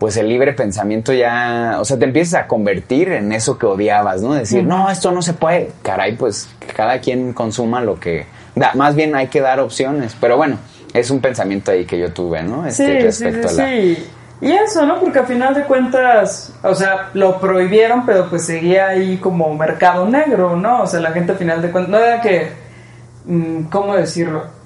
pues 0.00 0.16
el 0.16 0.28
libre 0.28 0.52
pensamiento 0.52 1.12
ya, 1.12 1.76
o 1.78 1.84
sea, 1.84 1.96
te 1.96 2.04
empiezas 2.04 2.42
a 2.42 2.46
convertir 2.48 3.12
en 3.12 3.30
eso 3.30 3.56
que 3.56 3.66
odiabas, 3.66 4.20
¿no? 4.20 4.34
Decir, 4.34 4.64
no, 4.64 4.90
esto 4.90 5.12
no 5.12 5.22
se 5.22 5.32
puede. 5.32 5.70
Caray, 5.82 6.16
pues 6.16 6.48
que 6.58 6.66
cada 6.66 6.98
quien 6.98 7.32
consuma 7.32 7.80
lo 7.80 8.00
que 8.00 8.26
da. 8.56 8.72
Más 8.74 8.96
bien 8.96 9.14
hay 9.14 9.28
que 9.28 9.40
dar 9.40 9.60
opciones, 9.60 10.16
pero 10.20 10.36
bueno, 10.36 10.58
es 10.92 11.10
un 11.10 11.20
pensamiento 11.20 11.70
ahí 11.70 11.84
que 11.84 12.00
yo 12.00 12.12
tuve, 12.12 12.42
¿no? 12.42 12.66
Este, 12.66 13.12
sí, 13.12 13.24
sí, 13.24 13.42
sí, 13.42 13.48
sí. 13.48 14.06
Y 14.40 14.52
eso, 14.52 14.84
¿no? 14.84 15.00
Porque 15.00 15.20
al 15.20 15.26
final 15.26 15.54
de 15.54 15.62
cuentas, 15.62 16.52
o 16.62 16.74
sea, 16.74 17.10
lo 17.14 17.40
prohibieron, 17.40 18.04
pero 18.04 18.28
pues 18.28 18.44
seguía 18.44 18.88
ahí 18.88 19.16
como 19.16 19.52
mercado 19.54 20.06
negro, 20.06 20.56
¿no? 20.56 20.82
O 20.82 20.86
sea, 20.86 21.00
la 21.00 21.12
gente 21.12 21.32
al 21.32 21.38
final 21.38 21.62
de 21.62 21.70
cuentas, 21.70 21.90
no 21.90 21.98
era 21.98 22.20
que, 22.20 22.52
mm, 23.24 23.64
¿cómo 23.64 23.96
decirlo? 23.96 24.56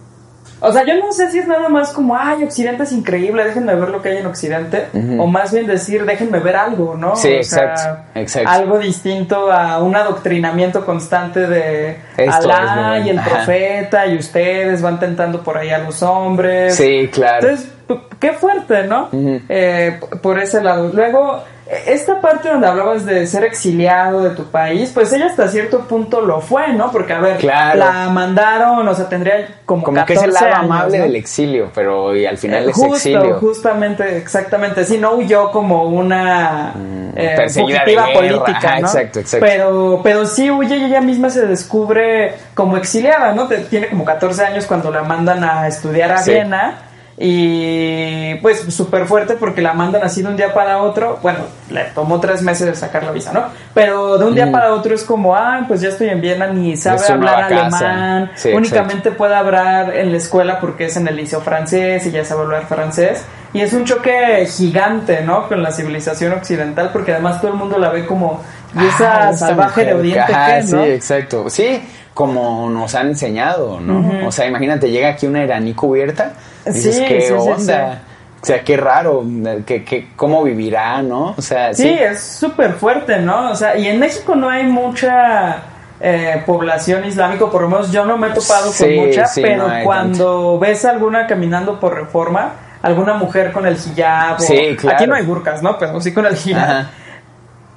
O 0.63 0.73
sea, 0.73 0.85
yo 0.85 0.95
no 0.99 1.11
sé 1.13 1.31
si 1.31 1.39
es 1.39 1.49
nada 1.49 1.71
más 1.71 1.91
como, 1.91 2.15
ay, 2.17 2.45
Occidente 2.45 2.83
es 2.83 2.93
increíble, 2.93 3.45
déjenme 3.45 3.75
ver 3.75 3.89
lo 3.89 4.03
que 4.03 4.11
hay 4.11 4.19
en 4.19 4.27
Occidente, 4.27 4.89
o 5.19 5.27
más 5.27 5.53
bien 5.53 5.67
decir, 5.67 6.05
déjenme 6.05 6.39
ver 6.39 6.57
algo, 6.57 6.97
¿no? 6.97 7.17
Sí, 7.17 7.29
exacto, 7.29 8.03
exacto. 8.15 8.51
Algo 8.51 8.79
distinto 8.79 9.51
a 9.51 9.83
un 9.83 9.97
adoctrinamiento 9.97 10.85
constante 10.85 11.47
de 11.47 11.99
Alá 12.31 13.01
y 13.03 13.09
el 13.09 13.21
profeta, 13.21 14.07
y 14.07 14.19
ustedes 14.19 14.83
van 14.83 15.01
tentando 15.01 15.43
por 15.43 15.57
ahí 15.57 15.71
a 15.71 15.79
los 15.79 16.03
hombres. 16.03 16.77
Sí, 16.77 17.09
claro. 17.11 17.49
Entonces, 17.49 17.73
qué 18.19 18.33
fuerte, 18.33 18.85
¿no? 18.85 19.09
eh, 19.13 19.99
por 20.23 20.39
ese 20.39 20.63
lado. 20.63 20.91
Luego 20.93 21.43
esta 21.87 22.21
parte 22.21 22.49
donde 22.49 22.67
hablabas 22.67 23.07
de 23.07 23.25
ser 23.29 23.45
exiliado 23.45 24.25
de 24.25 24.31
tu 24.31 24.43
país, 24.47 24.91
pues 24.93 25.13
ella 25.13 25.27
hasta 25.27 25.47
cierto 25.47 25.83
punto 25.83 26.21
lo 26.21 26.41
fue, 26.41 26.73
¿no? 26.73 26.91
Porque, 26.91 27.13
a 27.13 27.21
ver, 27.21 27.45
la 27.45 28.09
mandaron, 28.11 28.89
o 28.89 28.93
sea, 28.95 29.09
tendría 29.09 29.47
como, 29.65 29.85
como 29.85 30.05
que 30.05 30.15
es 30.15 30.23
el 30.25 30.33
lado 30.33 30.53
amable 30.53 30.99
del 30.99 31.15
exilio, 31.15 31.71
pero 31.73 32.17
y 32.17 32.27
al 32.27 32.39
final 32.39 32.69
es 32.71 32.75
Justo, 32.75 32.95
exilio. 32.97 33.39
justamente, 33.39 34.17
exactamente. 34.17 34.85
Sí, 34.85 34.99
no 34.99 35.13
huyó 35.15 35.53
como 35.53 35.85
una 35.85 36.73
Mm, 36.75 37.13
eh, 37.17 37.37
de 37.39 37.49
fugitiva 37.51 37.85
guerra. 38.07 38.13
política, 38.15 38.59
Ajá, 38.69 38.81
¿no? 38.81 38.87
exacto, 38.89 39.21
exacto. 39.21 39.47
Pero, 39.49 40.01
pero 40.03 40.27
sí 40.27 40.51
huye 40.51 40.77
y 40.77 40.85
ella 40.87 41.01
misma 41.01 41.31
se 41.31 41.47
descubre 41.47 42.35
como 42.55 42.79
exiliada, 42.79 43.33
¿no? 43.33 43.47
Tiene 43.47 43.87
como 43.89 44.05
14 44.05 44.45
años 44.45 44.67
cuando 44.67 44.91
la 44.91 45.05
mandan 45.05 45.45
a 45.45 45.69
estudiar 45.69 46.11
a 46.11 46.19
Sí. 46.19 46.33
Viena. 46.33 46.79
Y 47.23 48.35
pues 48.37 48.61
súper 48.75 49.05
fuerte 49.05 49.35
porque 49.35 49.61
la 49.61 49.75
mandan 49.75 50.03
así 50.03 50.23
de 50.23 50.29
un 50.29 50.39
día 50.39 50.55
para 50.55 50.79
otro. 50.79 51.19
Bueno, 51.21 51.41
le 51.69 51.85
tomó 51.95 52.19
tres 52.19 52.41
meses 52.41 52.67
de 52.67 52.75
sacar 52.75 53.05
la 53.05 53.13
visa, 53.13 53.31
¿no? 53.35 53.45
Pero 53.75 54.17
de 54.17 54.25
un 54.25 54.35
día 54.35 54.51
para 54.51 54.73
otro 54.73 54.95
es 54.95 55.05
como, 55.05 55.37
ah, 55.37 55.67
pues 55.69 55.83
ya 55.83 55.91
estoy 55.91 56.09
en 56.09 56.23
Viena, 56.23 56.47
ni 56.47 56.79
sabe 56.79 57.07
hablar 57.07 57.45
alemán. 57.53 58.31
Sí, 58.37 58.49
únicamente 58.55 59.11
puede 59.11 59.35
hablar 59.35 59.95
en 59.95 60.13
la 60.13 60.17
escuela 60.17 60.59
porque 60.61 60.87
es 60.87 60.97
en 60.97 61.09
el 61.09 61.17
liceo 61.17 61.43
francés 61.43 62.07
y 62.07 62.11
ya 62.11 62.25
sabe 62.25 62.41
hablar 62.41 62.65
francés. 62.65 63.23
Y 63.53 63.61
es 63.61 63.75
un 63.75 63.85
choque 63.85 64.47
gigante, 64.47 65.21
¿no? 65.21 65.47
Con 65.47 65.63
la 65.63 65.73
civilización 65.73 66.33
occidental 66.33 66.89
porque 66.91 67.13
además 67.13 67.43
todo 67.43 67.51
el 67.51 67.59
mundo 67.59 67.77
la 67.77 67.91
ve 67.91 68.07
como, 68.07 68.43
y 68.75 68.87
esa 68.87 69.29
Ah, 69.29 69.33
salvaje 69.35 69.85
de 69.85 69.93
Oriente, 69.93 70.33
ajá, 70.33 70.61
¿qué, 70.61 70.63
no? 70.63 70.85
Sí, 70.85 70.91
exacto. 70.91 71.51
Sí, 71.51 71.83
como 72.15 72.71
nos 72.71 72.95
han 72.95 73.09
enseñado, 73.09 73.79
¿no? 73.79 74.27
O 74.27 74.33
sea, 74.33 74.47
imagínate, 74.47 74.91
llega 74.91 75.11
aquí 75.11 75.27
una 75.27 75.43
iraní 75.45 75.75
cubierta, 75.75 76.33
dices, 76.67 76.97
Sí, 76.97 77.05
¿qué 77.07 77.21
sí, 77.23 77.27
sí, 77.29 77.33
onda? 77.33 78.03
O 78.43 78.47
sea, 78.47 78.65
qué 78.65 78.77
raro, 78.79 79.23
que, 79.67 79.85
que, 79.85 80.09
¿cómo 80.17 80.43
vivirá, 80.43 81.03
no? 81.03 81.35
O 81.37 81.43
sea, 81.43 81.75
Sí, 81.75 81.83
sí. 81.83 81.89
es 81.91 82.21
súper 82.23 82.73
fuerte, 82.73 83.19
¿no? 83.19 83.51
O 83.51 83.55
sea, 83.55 83.77
y 83.77 83.87
en 83.87 83.99
México 84.01 84.35
no 84.35 84.49
hay 84.49 84.65
mucha 84.65 85.59
eh, 86.01 86.43
población 86.47 87.05
islámica, 87.05 87.47
por 87.51 87.61
lo 87.63 87.69
menos 87.69 87.93
yo 87.93 88.07
no 88.07 88.17
me 88.17 88.29
he 88.29 88.31
topado 88.31 88.73
Sí, 88.73 88.85
con 88.97 89.07
mucha, 89.07 89.27
sí, 89.27 89.43
pero 89.43 89.69
no 89.69 89.85
cuando 89.85 90.59
ves 90.59 90.85
alguna 90.87 91.27
caminando 91.27 91.79
por 91.79 91.95
reforma, 91.95 92.53
alguna 92.81 93.13
mujer 93.13 93.53
con 93.53 93.67
el 93.67 93.77
hijab, 93.77 94.37
o- 94.37 94.41
Sí, 94.41 94.75
claro. 94.79 94.97
aquí 94.97 95.07
no 95.07 95.15
hay 95.17 95.25
burkas, 95.27 95.63
¿no? 95.63 95.79
Pero 95.79 96.01
sí 96.01 96.15
con 96.15 96.25
el 96.25 96.33
hijab. 96.35 96.63
Ajá. 96.63 96.91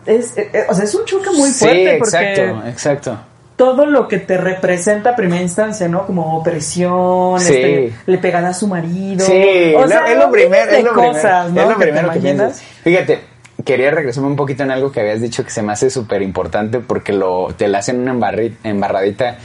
Es, 0.05 0.37
eh, 0.37 0.49
eh, 0.53 0.65
o 0.69 0.73
sea, 0.73 0.85
es 0.85 0.95
un 0.95 1.03
choque 1.05 1.29
muy 1.31 1.49
Sí, 1.49 1.65
fuerte 1.65 1.95
porque 1.99 2.31
exacto, 2.33 2.67
exacto. 2.69 3.17
Todo 3.55 3.85
lo 3.85 4.07
que 4.07 4.17
te 4.17 4.37
representa 4.37 5.11
a 5.11 5.15
primera 5.15 5.41
instancia, 5.41 5.87
¿no? 5.87 6.05
Como 6.07 6.37
opresión, 6.37 7.39
Sí. 7.39 7.53
este, 7.53 7.93
le 8.07 8.17
pegará 8.17 8.49
a 8.49 8.53
su 8.53 8.67
marido. 8.67 9.25
Sí, 9.25 9.73
o 9.75 9.83
es 9.83 9.89
sea, 9.89 10.01
lo- 10.01 10.07
es 10.07 10.17
lo 10.17 10.25
un 10.25 10.31
primero, 10.31 10.71
es 10.71 10.83
lo 10.83 10.93
cosas, 10.93 11.45
primero, 11.45 11.49
¿no? 11.53 11.61
es 11.61 11.67
lo 11.69 11.75
que 11.77 11.91
primero 11.91 12.11
piensas. 12.13 12.61
Fíjate, 12.83 13.19
quería 13.63 13.91
regresarme 13.91 14.29
un 14.29 14.35
poquito 14.35 14.63
en 14.63 14.71
algo 14.71 14.91
que 14.91 15.01
habías 15.01 15.21
dicho 15.21 15.43
que 15.43 15.51
se 15.51 15.61
me 15.61 15.71
hace 15.71 15.89
súper 15.89 16.21
importante 16.23 16.79
porque 16.79 17.13
lo, 17.13 17.53
te 17.55 17.67
la 17.67 17.77
hacen 17.79 17.99
una 17.99 18.13
embarri- 18.13 18.55
embarradita, 18.63 19.37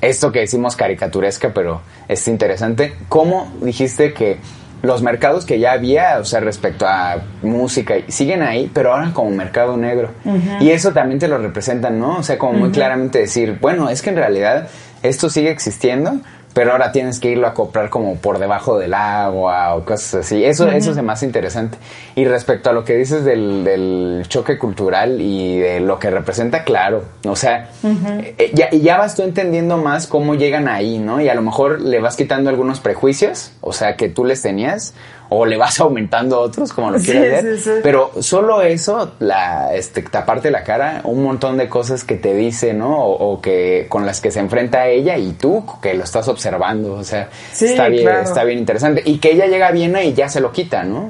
esto 0.00 0.30
que 0.30 0.40
decimos 0.40 0.76
caricaturesca, 0.76 1.52
pero 1.54 1.80
es 2.06 2.28
interesante. 2.28 2.94
¿Cómo 3.08 3.52
dijiste 3.62 4.12
que 4.12 4.36
los 4.82 5.02
mercados 5.02 5.44
que 5.44 5.58
ya 5.58 5.72
había, 5.72 6.18
o 6.18 6.24
sea, 6.24 6.40
respecto 6.40 6.86
a 6.86 7.22
música, 7.42 7.94
siguen 8.08 8.42
ahí, 8.42 8.70
pero 8.72 8.92
ahora 8.92 9.10
como 9.12 9.30
mercado 9.30 9.76
negro? 9.76 10.10
Y 10.60 10.70
eso 10.70 10.92
también 10.92 11.18
te 11.18 11.28
lo 11.28 11.38
representan, 11.38 11.98
¿no? 11.98 12.18
O 12.18 12.22
sea, 12.22 12.38
como 12.38 12.52
muy 12.52 12.70
claramente 12.70 13.18
decir, 13.18 13.58
bueno, 13.60 13.90
es 13.90 14.02
que 14.02 14.10
en 14.10 14.16
realidad 14.16 14.68
esto 15.02 15.30
sigue 15.30 15.50
existiendo, 15.50 16.20
pero 16.58 16.72
ahora 16.72 16.90
tienes 16.90 17.20
que 17.20 17.30
irlo 17.30 17.46
a 17.46 17.54
comprar 17.54 17.88
como 17.88 18.16
por 18.16 18.40
debajo 18.40 18.80
del 18.80 18.92
agua 18.92 19.76
o 19.76 19.84
cosas 19.84 20.26
así. 20.26 20.44
Eso, 20.44 20.68
eso 20.68 20.90
es 20.90 21.00
más 21.04 21.22
interesante. 21.22 21.78
Y 22.16 22.24
respecto 22.24 22.68
a 22.68 22.72
lo 22.72 22.84
que 22.84 22.96
dices 22.96 23.24
del, 23.24 23.62
del 23.62 24.24
choque 24.26 24.58
cultural 24.58 25.20
y 25.20 25.60
de 25.60 25.78
lo 25.78 26.00
que 26.00 26.10
representa, 26.10 26.64
claro. 26.64 27.04
O 27.24 27.36
sea, 27.36 27.70
eh, 27.84 28.50
ya, 28.54 28.70
y 28.72 28.80
ya 28.80 28.98
vas 28.98 29.14
tú 29.14 29.22
entendiendo 29.22 29.76
más 29.76 30.08
cómo 30.08 30.34
llegan 30.34 30.66
ahí, 30.66 30.98
¿no? 30.98 31.20
Y 31.20 31.28
a 31.28 31.34
lo 31.36 31.42
mejor 31.42 31.80
le 31.80 32.00
vas 32.00 32.16
quitando 32.16 32.50
algunos 32.50 32.80
prejuicios, 32.80 33.52
o 33.60 33.72
sea, 33.72 33.94
que 33.94 34.08
tú 34.08 34.24
les 34.24 34.42
tenías, 34.42 34.94
o 35.30 35.44
le 35.44 35.56
vas 35.56 35.78
aumentando 35.80 36.40
otros, 36.40 36.72
como 36.72 36.90
lo 36.90 36.98
Sí, 36.98 37.12
quieras 37.12 37.44
ver. 37.44 37.56
sí, 37.58 37.62
sí. 37.64 37.70
Pero 37.82 38.10
solo 38.20 38.62
eso, 38.62 39.12
la, 39.18 39.74
este, 39.74 40.02
taparte 40.02 40.50
la 40.50 40.64
cara, 40.64 41.02
un 41.04 41.22
montón 41.22 41.56
de 41.58 41.68
cosas 41.68 42.04
que 42.04 42.14
te 42.16 42.34
dice, 42.34 42.72
¿no? 42.72 42.98
O, 43.04 43.32
o 43.34 43.40
que 43.40 43.86
con 43.88 44.06
las 44.06 44.20
que 44.20 44.30
se 44.30 44.40
enfrenta 44.40 44.86
ella 44.88 45.16
y 45.18 45.32
tú 45.32 45.64
que 45.82 45.92
lo 45.94 46.04
estás 46.04 46.28
observando, 46.28 46.94
o 46.94 47.04
sea, 47.04 47.28
Sí, 47.52 47.66
está 47.66 47.88
bien, 47.88 48.04
claro. 48.04 48.22
está 48.22 48.44
bien 48.44 48.58
interesante. 48.58 49.02
Y 49.04 49.18
que 49.18 49.32
ella 49.32 49.46
llega 49.46 49.68
a 49.68 49.72
Viena 49.72 50.02
y 50.02 50.14
ya 50.14 50.28
se 50.28 50.40
lo 50.40 50.50
quita, 50.52 50.82
¿no? 50.84 51.00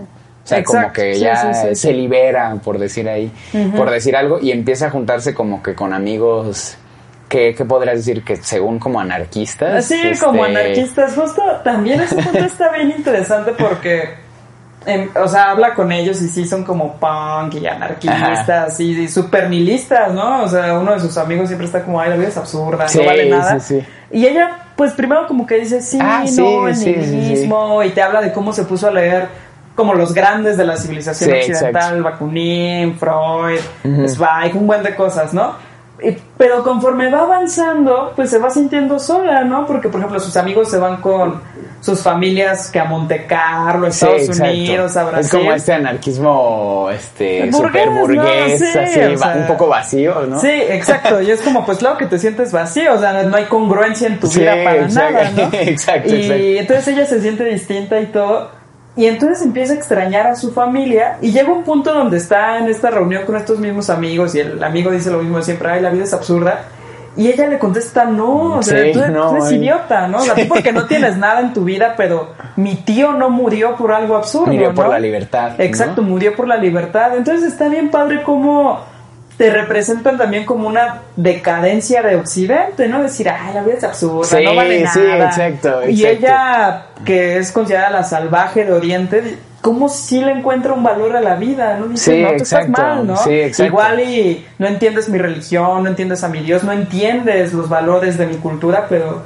O 0.45 0.49
sea, 0.49 0.65
como 0.65 0.93
que 0.95 1.19
ya 1.19 1.53
sí, 1.53 1.69
sí, 1.69 1.75
se 1.77 1.93
libera, 1.93 2.55
por 2.65 2.79
decir 2.79 3.07
ahí, 3.09 3.31
por 3.77 3.91
decir 3.91 4.17
algo, 4.17 4.39
y 4.41 4.51
empieza 4.51 4.87
a 4.87 4.91
juntarse 4.91 5.35
como 5.35 5.63
que 5.63 5.75
con 5.75 5.93
amigos, 5.93 6.77
que, 7.29 7.55
¿qué 7.55 7.65
podrías 7.65 7.97
decir? 7.99 8.25
Que 8.25 8.37
según 8.37 8.79
como 8.79 9.01
anarquistas. 9.01 9.91
Este, 9.91 10.19
como 10.25 10.45
anarquistas, 10.45 11.15
justo 11.15 11.43
también 11.63 12.01
ese 12.01 12.17
punto 12.17 12.39
está 12.39 12.71
bien 12.73 12.91
interesante 12.97 13.53
porque, 13.53 14.15
em, 14.87 15.09
o 15.15 15.29
sea, 15.29 15.51
habla 15.51 15.75
con 15.75 15.93
ellos 15.93 16.21
y 16.23 16.29
sí 16.29 16.47
son 16.47 16.65
como 16.65 16.95
punk 16.95 17.55
y 17.61 17.67
anarquistas 17.67 18.81
y, 18.81 19.03
y 19.03 19.09
super 19.09 19.49
nihilistas, 19.51 20.13
¿no? 20.13 20.43
O 20.45 20.49
sea, 20.49 20.79
uno 20.79 20.93
de 20.93 21.01
sus 21.01 21.17
amigos 21.19 21.49
siempre 21.49 21.67
está 21.67 21.83
como, 21.83 22.01
ay, 22.01 22.11
la 22.11 22.17
vida 22.17 22.29
es 22.29 22.37
absurda, 22.37 22.89
Sí, 22.89 22.99
no 22.99 23.05
vale 23.05 23.29
nada. 23.29 23.61
sí, 23.61 23.81
sí. 23.81 23.87
Y 24.11 24.27
ella, 24.27 24.51
pues 24.75 24.93
primero 24.93 25.27
como 25.27 25.47
que 25.47 25.57
dice, 25.57 25.83
sí, 25.83 25.99
Ah, 26.01 26.21
no, 26.23 26.27
sí, 26.29 26.43
el 26.69 26.77
sí, 26.77 26.95
sí, 26.95 27.05
sí. 27.05 27.17
nihilismo, 27.17 27.83
y 27.83 27.91
te 27.91 28.01
habla 28.01 28.23
de 28.23 28.33
cómo 28.33 28.53
se 28.55 28.65
puso 28.65 28.89
a 28.89 28.91
leer 28.91 29.29
como 29.75 29.95
los 29.95 30.13
grandes 30.15 30.57
de 30.57 30.65
la 30.65 30.77
civilización 30.77 31.31
Sí, 31.31 31.53
occidental. 31.53 32.03
Bakunin, 32.03 32.99
Freud, 32.99 33.61
Zweig, 34.09 34.57
un 34.57 34.67
buen 34.67 34.83
de 34.83 34.95
cosas, 34.97 35.33
¿no? 35.35 35.68
Y- 36.03 36.17
pero 36.37 36.63
conforme 36.63 37.11
va 37.11 37.23
avanzando, 37.23 38.13
pues 38.15 38.31
se 38.31 38.39
va 38.39 38.51
sintiendo 38.51 38.99
sola, 38.99 39.43
¿no? 39.45 39.67
Porque, 39.67 39.89
por 39.89 39.99
ejemplo, 40.01 40.21
sus 40.21 40.37
amigos 40.37 40.71
se 40.71 40.79
van 40.79 40.99
con 41.01 41.41
sus 41.81 42.03
familias 42.03 42.71
que 42.71 42.81
a 42.81 42.85
Monte 42.85 43.25
Carlo, 43.27 43.91
Sí, 43.93 44.07
Estados. 44.17 44.41
Unidos, 44.41 44.97
a 44.97 45.05
Brasil. 45.05 45.25
Es 45.27 45.31
como 45.33 45.53
este 45.53 45.73
anarquismo, 45.75 46.89
este, 46.93 47.49
Burgués, 47.51 47.57
super 47.57 47.91
burgués, 47.91 48.61
¿no? 48.61 48.67
Sí, 48.67 48.79
así, 48.79 49.01
o 49.01 49.19
sea, 49.19 49.35
un 49.37 49.47
poco 49.47 49.69
vacío, 49.69 50.21
¿no? 50.29 50.41
Sí, 50.41 50.49
exacto. 50.51 51.21
Y 51.21 51.31
es 51.31 51.41
como, 51.41 51.65
pues 51.65 51.79
claro 51.79 51.97
que 51.99 52.07
te 52.07 52.19
sientes 52.19 52.53
vacío, 52.53 52.95
o 52.95 52.99
sea, 52.99 53.23
no 53.25 53.37
hay 53.37 53.45
congruencia 53.45 54.09
en 54.09 54.19
tu 54.21 54.27
Sí, 54.27 54.41
vida 54.41 54.55
para 54.65 54.83
exacto. 54.85 55.13
nada, 55.13 55.31
¿no? 55.37 55.43
Exacto, 55.59 56.15
Y 56.15 56.21
exacto. 56.23 56.43
entonces 56.43 56.89
ella 56.89 57.07
se 57.07 57.21
siente 57.21 57.45
distinta 57.45 58.01
y 58.01 58.07
todo. 58.07 58.58
Y 58.99 59.07
entonces 59.07 59.43
empieza 59.43 59.75
a 59.75 59.77
extrañar 59.77 60.27
a 60.27 60.35
su 60.35 60.51
familia 60.51 61.19
y 61.21 61.31
llega 61.31 61.53
un 61.53 61.63
punto 61.63 61.95
donde 61.95 62.17
está 62.17 62.59
en 62.59 62.67
esta 62.67 62.91
reunión 62.91 63.25
con 63.25 63.37
estos 63.37 63.61
mismos 63.61 63.91
amigos 63.91 64.35
y 64.35 64.41
el 64.41 64.61
amigo 64.61 64.91
dice 64.91 65.09
lo 65.13 65.21
mismo 65.21 65.37
de 65.37 65.45
siempre, 65.45 65.71
ay, 65.71 65.81
la 65.81 65.91
vida 65.91 66.03
es 66.03 66.13
absurda. 66.13 66.65
Y 67.17 67.29
ella 67.29 67.47
le 67.47 67.61
contesta, 67.61 68.07
no, 68.07 68.57
o 68.57 68.63
sea, 68.65 68.83
Sí, 68.83 68.91
tú, 68.91 69.01
tú 69.01 69.13
no, 69.13 69.31
eres 69.31 69.45
ay. 69.45 69.55
idiota, 69.59 70.09
¿no? 70.09 70.19
O 70.19 70.23
sea, 70.23 70.35
tú 70.35 70.49
porque 70.49 70.73
no 70.73 70.87
tienes 70.87 71.17
nada 71.17 71.39
en 71.43 71.53
tu 71.53 71.63
vida, 71.63 71.95
pero 71.97 72.33
mi 72.57 72.75
tío 72.75 73.13
no 73.13 73.31
murió 73.31 73.77
por 73.77 73.93
algo 73.93 74.17
absurdo, 74.17 74.53
Murió 74.53 74.75
por 74.75 74.89
la 74.89 74.99
libertad, 74.99 75.53
¿no? 75.57 75.63
Exacto, 75.63 76.03
murió 76.03 76.35
por 76.35 76.49
la 76.49 76.57
libertad. 76.57 77.17
Entonces 77.17 77.53
está 77.53 77.69
bien 77.69 77.93
padre 77.93 78.25
cómo 78.25 78.81
te 79.39 79.51
representan 79.51 80.19
también 80.19 80.45
como 80.45 80.67
una 80.69 81.03
decadencia 81.17 82.03
de 82.03 82.17
Occidente, 82.17 82.89
¿no? 82.89 83.03
Decir, 83.03 83.29
ay, 83.31 83.55
la 83.55 83.63
vida 83.63 83.77
es 83.79 83.85
absurda, 83.85 84.37
Sí, 84.37 84.45
no 84.45 84.55
vale 84.57 84.87
sí, 84.89 84.99
nada. 84.99 85.27
exacto, 85.27 85.89
Y 85.89 86.05
exacto. 86.05 86.27
ella, 86.27 86.87
que 87.05 87.39
es 87.39 87.53
considerada 87.53 87.91
la 87.91 88.03
salvaje 88.03 88.65
de 88.65 88.73
Oriente, 88.73 89.39
¿cómo 89.61 89.89
sí 89.89 90.21
le 90.21 90.33
encuentra 90.33 90.73
un 90.73 90.83
valor 90.83 91.17
a 91.17 91.21
la 91.21 91.37
vida? 91.37 91.77
¿no? 91.79 91.87
Dice, 91.87 92.15
Sí, 92.17 92.21
no, 92.23 92.29
tú 92.31 92.35
estás 92.35 92.53
exacto, 92.65 92.83
mal, 92.83 93.07
¿no? 93.07 93.17
sí, 93.17 93.33
exacto. 93.33 93.65
Igual 93.67 94.01
y 94.01 94.45
no 94.59 94.67
entiendes 94.67 95.09
mi 95.09 95.19
religión, 95.19 95.85
no 95.85 95.89
entiendes 95.89 96.25
a 96.25 96.29
mi 96.29 96.41
Dios, 96.41 96.65
no 96.65 96.73
entiendes 96.73 97.53
los 97.53 97.69
valores 97.69 98.19
de 98.19 98.27
mi 98.27 98.37
cultura, 98.39 98.87
pero 98.89 99.23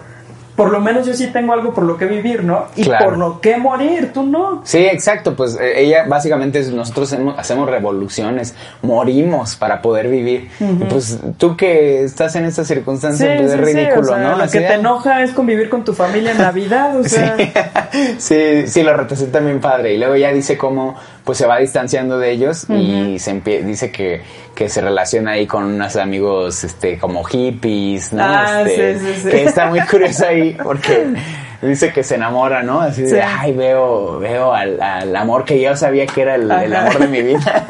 por 0.57 0.71
lo 0.71 0.81
menos 0.81 1.07
yo 1.07 1.15
sí 1.15 1.29
tengo 1.29 1.53
algo 1.53 1.73
por 1.73 1.85
lo 1.85 1.97
que 1.97 2.05
vivir, 2.07 2.45
¿no? 2.45 2.67
Y 2.77 2.85
Claro. 2.85 3.05
por 3.07 3.19
lo 3.19 3.41
que 3.41 3.57
morir, 3.57 4.13
tú 4.13 4.23
no. 4.25 4.61
Sí, 4.65 4.79
exacto, 4.79 5.35
pues 5.35 5.59
eh, 5.61 5.81
ella 5.83 6.05
básicamente 6.07 6.59
es- 6.59 6.71
nosotros 6.73 7.17
hacemos, 7.39 7.69
revoluciones, 7.69 8.55
morimos 8.83 9.57
para 9.57 9.81
poder 9.83 10.09
vivir. 10.09 10.49
Y 10.61 10.85
pues 10.85 11.19
tú 11.39 11.57
que 11.57 12.05
estás 12.05 12.37
en 12.37 12.45
esta 12.45 12.65
circunstancia, 12.65 13.27
Sí, 13.27 13.33
pues 13.39 13.53
sí, 13.53 13.59
es 13.59 13.67
sí, 13.69 13.75
ridículo, 13.75 14.01
o 14.01 14.05
sea, 14.15 14.19
¿no? 14.19 14.37
Lo 14.37 14.45
Así 14.45 14.59
que 14.59 14.65
te 14.67 14.75
enoja 14.75 15.23
es 15.23 15.33
convivir 15.33 15.69
con 15.71 15.85
tu 15.85 15.95
familia 15.95 16.33
en 16.33 16.39
Navidad, 16.39 16.97
o 16.99 17.05
sea. 17.09 17.37
Sí, 18.19 18.67
sí, 18.67 18.83
lo 18.83 18.95
representa 18.97 19.39
bien 19.41 19.61
padre. 19.61 19.95
Y 19.95 19.99
luego 19.99 20.17
ya 20.17 20.33
dice 20.33 20.57
cómo 20.57 20.97
pues 21.25 21.39
se 21.39 21.47
va 21.47 21.59
distanciando 21.59 22.19
de 22.19 22.31
ellos 22.33 22.67
y 22.69 23.19
se 23.19 23.41
dice 23.41 23.93
que, 23.93 24.23
que 24.55 24.69
se 24.69 24.81
relaciona 24.81 25.33
ahí 25.33 25.47
con 25.47 25.65
unos 25.65 25.97
amigos 25.97 26.65
este 26.65 26.99
como 26.99 27.23
hippies, 27.25 28.13
¿no? 28.13 28.23
Ah, 28.25 28.63
Este, 28.67 28.99
sí, 28.99 29.07
sí, 29.15 29.21
sí. 29.23 29.29
Que 29.31 29.45
está 29.45 29.67
muy 29.67 29.81
curioso 29.83 30.27
ahí 30.27 30.57
porque 30.63 31.07
dice 31.69 31.93
que 31.93 32.03
se 32.03 32.17
enamora, 32.17 32.63
¿no? 32.63 32.81
Así 32.81 33.03
de, 33.03 33.09
Sí. 33.11 33.17
ay, 33.25 33.53
veo, 33.53 34.19
veo 34.19 34.53
al, 34.53 34.81
al 34.81 35.15
amor 35.17 35.45
que 35.45 35.61
yo 35.61 35.77
sabía 35.77 36.07
que 36.07 36.23
era 36.23 36.35
el, 36.35 36.51
amor 36.51 36.99
de 36.99 37.07
mi 37.09 37.23
vida 37.23 37.67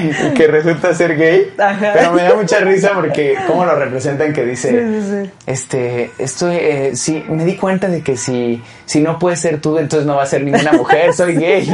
y 0.00 0.30
que 0.34 0.46
resulta 0.46 0.94
ser 0.94 1.16
gay. 1.16 1.52
Ajá. 1.58 1.90
Pero 1.94 2.12
me 2.12 2.22
da 2.22 2.34
mucha 2.34 2.60
risa 2.60 2.92
porque 2.94 3.36
cómo 3.46 3.64
lo 3.64 3.74
representan 3.76 4.32
que 4.32 4.44
dice, 4.44 4.70
Sí, 4.70 5.00
sí, 5.02 5.24
sí. 5.24 5.30
este, 5.46 6.10
estoy, 6.18 6.56
eh, 6.56 6.90
sí, 6.94 7.24
me 7.28 7.44
di 7.44 7.56
cuenta 7.56 7.88
de 7.88 8.02
que 8.02 8.16
si, 8.16 8.62
si 8.86 9.00
no 9.00 9.18
puedes 9.18 9.40
ser 9.40 9.60
tú, 9.60 9.78
entonces 9.78 10.06
no 10.06 10.16
va 10.16 10.22
a 10.22 10.26
ser 10.26 10.42
ninguna 10.42 10.72
mujer, 10.72 11.12
soy 11.12 11.34
gay. 11.36 11.66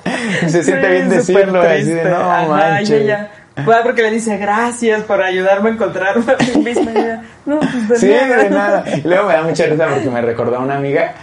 Se 0.48 0.62
siente 0.62 0.88
bien 0.88 1.08
decirlo, 1.08 1.60
así 1.62 1.84
de 1.84 2.04
no 2.04 2.16
Ajá, 2.16 2.46
manches. 2.46 3.16
Porque 3.64 4.02
le 4.02 4.10
dice 4.10 4.36
gracias 4.36 5.02
por 5.04 5.22
ayudarme 5.22 5.70
a 5.70 5.72
encontrarme 5.72 6.24
a 6.32 6.36
mí 6.56 6.62
misma. 6.62 7.22
No, 7.46 7.58
pues 7.60 7.88
de 7.88 7.96
Sí, 7.96 8.08
nada. 8.10 8.36
de 8.42 8.50
nada. 8.50 8.84
Y 8.96 9.00
luego 9.02 9.28
me 9.28 9.34
da 9.34 9.42
mucha 9.42 9.66
risa 9.66 9.86
porque 9.88 10.10
me 10.10 10.20
recordó 10.20 10.56
a 10.56 10.58
una 10.60 10.76
amiga 10.76 11.14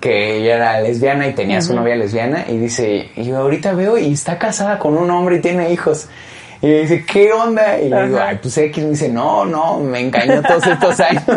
que 0.00 0.38
ella 0.38 0.56
era 0.56 0.80
lesbiana 0.80 1.26
y 1.28 1.34
tenía 1.34 1.60
su 1.60 1.74
novia 1.74 1.94
lesbiana 1.96 2.44
y 2.48 2.56
dice, 2.58 3.10
y 3.14 3.24
yo 3.24 3.36
ahorita 3.38 3.72
veo 3.74 3.96
y 3.98 4.12
está 4.12 4.38
casada 4.38 4.78
con 4.78 4.96
un 4.96 5.10
hombre 5.10 5.36
y 5.36 5.40
tiene 5.40 5.70
hijos. 5.72 6.08
Y 6.62 6.68
le 6.68 6.80
dice, 6.82 7.04
¿qué 7.04 7.32
onda? 7.32 7.78
Y 7.78 7.88
le 7.90 8.06
digo, 8.06 8.18
ay, 8.20 8.38
pues 8.40 8.56
X 8.56 8.82
me 8.82 8.90
dice, 8.90 9.08
no, 9.10 9.44
no, 9.44 9.78
me 9.78 10.00
engañó 10.00 10.42
todos 10.42 10.66
estos 10.66 10.98
años. 11.00 11.22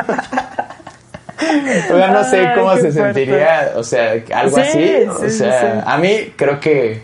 o 1.92 1.98
sea, 1.98 2.08
no 2.12 2.24
sé 2.24 2.50
cómo 2.56 2.74
se 2.76 2.92
fuerte. 2.92 2.92
sentiría, 2.94 3.72
o 3.76 3.84
sea, 3.84 4.14
algo 4.34 4.56
Sí, 4.58 4.62
así. 4.62 4.96
O 5.10 5.20
sí, 5.20 5.30
sea, 5.30 5.62
sí. 5.74 5.80
a 5.86 5.98
mí 5.98 6.34
creo 6.36 6.60
que, 6.60 7.04